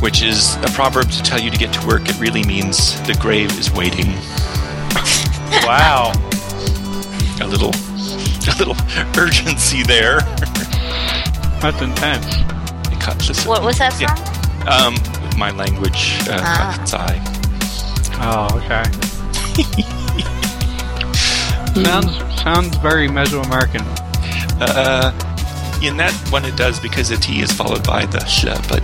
[0.05, 2.09] Which is a proverb to tell you to get to work.
[2.09, 4.13] It really means the grave is waiting.
[5.67, 6.13] wow,
[7.41, 7.73] A little
[8.47, 8.77] a little
[9.19, 10.21] urgency there.
[11.61, 12.27] that's intense.
[12.93, 14.03] Hekatlesut- What was that from?
[14.03, 14.69] Yeah.
[14.71, 14.95] Um,
[15.39, 16.77] my language, uh, Ah.
[16.79, 17.19] Katsai.
[18.21, 18.85] Oh, okay.
[21.83, 23.83] sounds sounds very Mesoamerican.
[24.61, 25.11] Uh,
[25.83, 28.83] in that one it does because the T is followed by the sh, but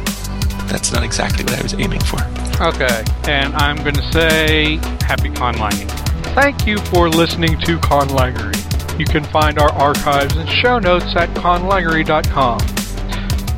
[0.71, 2.23] that's not exactly what I was aiming for.
[2.63, 5.91] Okay, and I'm going to say happy conlanging.
[6.35, 8.99] Thank you for listening to Conlangery.
[8.99, 12.61] You can find our archives and show notes at conlangery.com.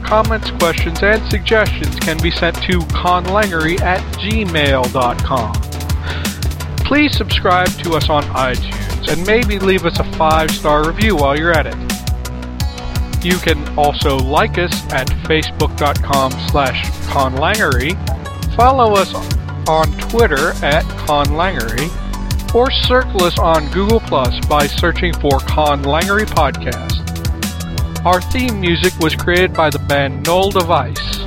[0.05, 5.53] Comments, questions, and suggestions can be sent to conlangery at gmail.com.
[6.87, 11.53] Please subscribe to us on iTunes and maybe leave us a five-star review while you're
[11.53, 11.92] at it.
[13.23, 17.95] You can also like us at facebook.com slash conlangery,
[18.57, 19.15] follow us
[19.69, 21.89] on Twitter at conlangery,
[22.53, 26.99] or circle us on Google Plus by searching for Conlangery Podcast.
[28.05, 31.22] Our theme music was created by the band Null Device.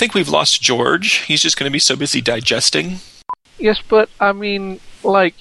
[0.00, 1.18] Think we've lost George.
[1.28, 3.00] He's just going to be so busy digesting.
[3.58, 5.34] Yes, but I mean, like,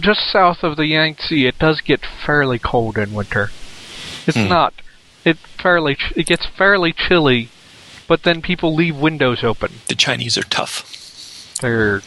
[0.00, 3.50] just south of the Yangtze, it does get fairly cold in winter.
[4.26, 4.48] It's Hmm.
[4.48, 4.74] not.
[5.24, 7.48] It fairly ch- it gets fairly chilly,
[8.08, 9.80] but then people leave windows open.
[9.86, 10.84] The Chinese are tough.
[11.60, 12.02] They're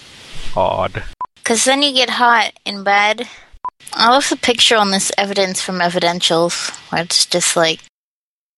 [0.55, 1.03] odd.
[1.37, 3.29] Because then you get hot in bed.
[3.93, 7.79] I love the picture on this evidence from Evidentials, where it's just like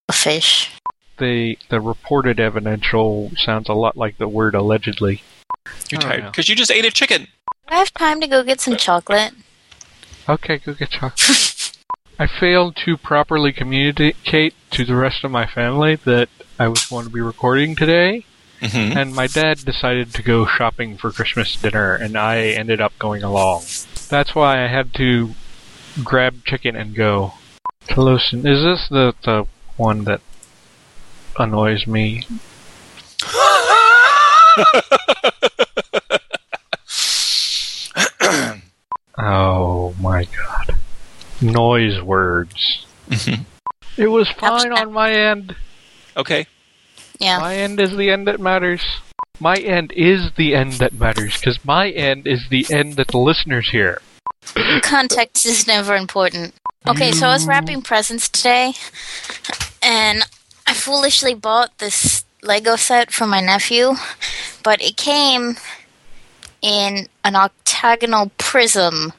[0.09, 0.71] a fish.
[1.17, 5.23] The the reported evidential sounds a lot like the word allegedly.
[5.89, 7.27] You're Oh, tired because you just ate a chicken.
[7.67, 9.33] I have time to go get some chocolate?
[10.29, 11.71] Okay, go get chocolate.
[12.19, 17.05] I failed to properly communicate to the rest of my family that I was going
[17.05, 18.25] to be recording today,
[18.59, 22.93] hmm and my dad decided to go shopping for Christmas dinner, and I ended up
[22.99, 23.63] going along.
[24.09, 25.31] That's why I had to
[26.03, 27.33] grab chicken and go.
[27.87, 29.45] Talossan, is this the, the
[29.77, 30.21] one that
[31.39, 32.25] annoys me?
[39.17, 40.79] Oh my god.
[41.41, 42.85] Noise words.
[43.09, 43.45] Mhm.
[43.97, 45.55] It was fine on my end.
[46.15, 46.47] Okay.
[47.19, 47.39] Yeah.
[47.39, 48.83] My end is the end that matters.
[49.39, 53.19] My end is the end that matters, because my end is the end that the
[53.19, 54.01] listeners hear.
[54.81, 56.55] Context is never important.
[56.87, 58.73] Okay, so I was wrapping presents today,
[59.81, 60.23] and
[60.67, 63.93] I foolishly bought this Lego set for my nephew,
[64.63, 65.55] but it came
[66.61, 69.13] in an octagonal prism.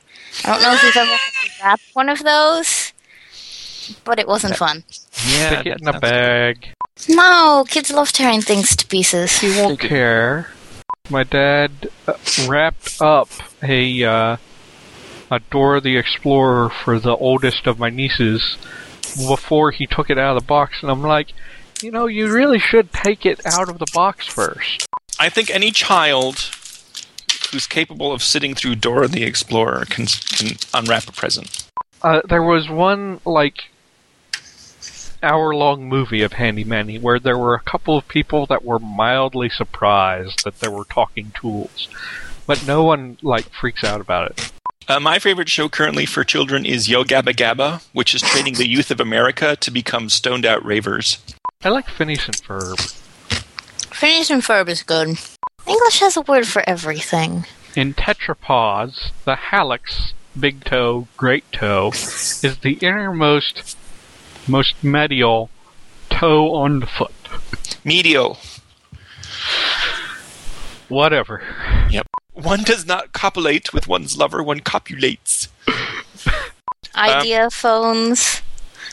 [0.45, 1.17] I don't know if you've ever
[1.63, 2.93] wrapped one of those,
[4.05, 4.85] but it wasn't fun.
[5.27, 5.61] Yeah.
[5.61, 6.69] Stick it in a sounds- bag.
[7.09, 9.39] No, kids love tearing things to pieces.
[9.39, 10.51] He won't care.
[11.09, 11.71] My dad
[12.07, 12.15] uh,
[12.47, 13.31] wrapped up
[13.63, 14.37] a uh,
[15.31, 18.59] a Dora the Explorer for the oldest of my nieces
[19.27, 21.33] before he took it out of the box, and I'm like,
[21.83, 24.87] you know, you really should take it out of the box first.
[25.21, 26.51] I think any child
[27.51, 31.69] who's capable of sitting through Dora the Explorer can can unwrap a present.
[32.03, 33.71] Uh, there was one like
[35.23, 38.79] hour long movie of Handy Manny where there were a couple of people that were
[38.79, 41.89] mildly surprised that there were talking tools,
[42.47, 44.53] but no one like freaks out about it.
[44.89, 48.67] Uh, my favorite show currently for children is Yo Gabba Gabba, which is training the
[48.67, 51.19] youth of America to become stoned out ravers.
[51.63, 52.81] I like Phineas and Ferb.
[53.95, 55.19] Phineas and Ferb is good.
[55.67, 57.45] English has a word for everything.
[57.77, 63.77] In tetrapods, the hallux, big toe, great toe, is the innermost,
[64.49, 65.51] most medial
[66.09, 67.13] toe on the foot.
[67.85, 68.39] Medial.
[70.89, 71.43] Whatever.
[72.39, 72.45] Yep.
[72.47, 75.49] One does not copulate with one's lover, one copulates.
[76.95, 78.43] Idea phones.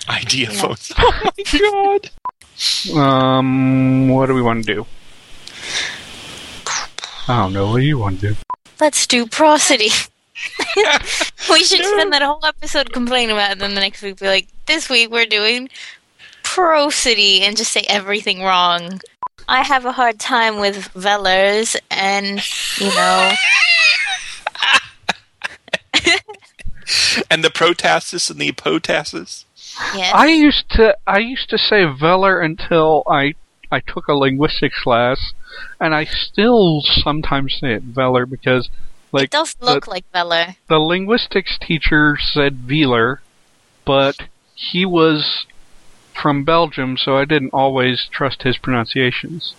[0.09, 0.61] Idea Yeah.
[0.61, 0.91] phones.
[0.97, 2.09] Oh my god.
[2.97, 4.85] Um, what do we want to do?
[7.27, 7.69] I don't know.
[7.71, 8.35] What do you want to do?
[8.79, 9.89] Let's do prosody.
[11.49, 14.27] we should spend that whole episode complaining about it, and then the next week be
[14.27, 15.69] like, this week we're doing
[16.55, 19.01] prosody, and just say everything wrong.
[19.47, 22.41] I have a hard time with vellers, and,
[22.79, 23.31] you know,
[27.29, 29.45] And the protasis and the apotasis.
[29.95, 30.11] yeah.
[30.13, 33.33] I used to I used to say Veller until I
[33.71, 35.33] I took a linguistics class,
[35.79, 38.69] and I still sometimes say it Veller because
[39.11, 40.55] like it does look like veller.
[40.67, 43.17] the linguistics teacher said Veeler,
[43.85, 44.15] but
[44.53, 45.45] he was
[46.21, 49.55] from Belgium, so I didn't always trust his pronunciations.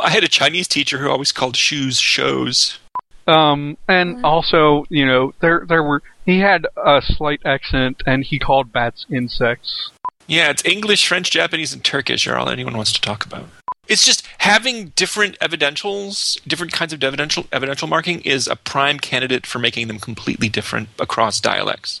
[0.00, 2.78] I had a Chinese teacher who always called shoes shows.
[3.26, 8.38] Um, and also, you know, there there were he had a slight accent, and he
[8.38, 9.90] called bats insects.
[10.26, 13.46] Yeah, it's English, French, Japanese, and Turkish are all anyone wants to talk about.
[13.86, 19.46] It's just having different evidentials, different kinds of evidential evidential marking is a prime candidate
[19.46, 22.00] for making them completely different across dialects.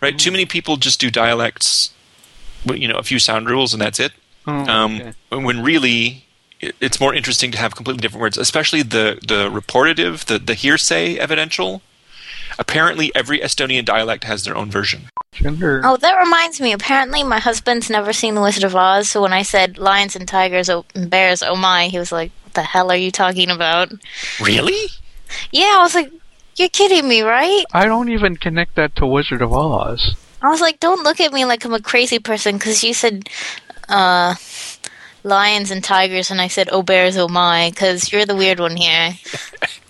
[0.00, 0.18] Right?
[0.18, 1.95] Too many people just do dialects, with,
[2.64, 4.12] you know, a few sound rules and that's it.
[4.46, 5.12] Oh, Um, okay.
[5.44, 6.24] When really,
[6.60, 11.16] it's more interesting to have completely different words, especially the the reportative, the the hearsay
[11.18, 11.82] evidential.
[12.58, 15.10] Apparently, every Estonian dialect has their own version.
[15.32, 15.82] Gender.
[15.84, 16.72] Oh, that reminds me.
[16.72, 20.26] Apparently, my husband's never seen The Wizard of Oz, so when I said lions and
[20.26, 23.50] tigers oh, and bears, oh my, he was like, what the hell are you talking
[23.50, 23.92] about?
[24.40, 24.86] Really?
[25.50, 26.10] Yeah, I was like,
[26.56, 27.64] you're kidding me, right?
[27.74, 30.16] I don't even connect that to Wizard of Oz.
[30.46, 33.28] I was like, don't look at me like I'm a crazy person because you said
[33.88, 34.34] uh,
[35.24, 38.76] lions and tigers, and I said, oh bears, oh my, because you're the weird one
[38.76, 39.14] here.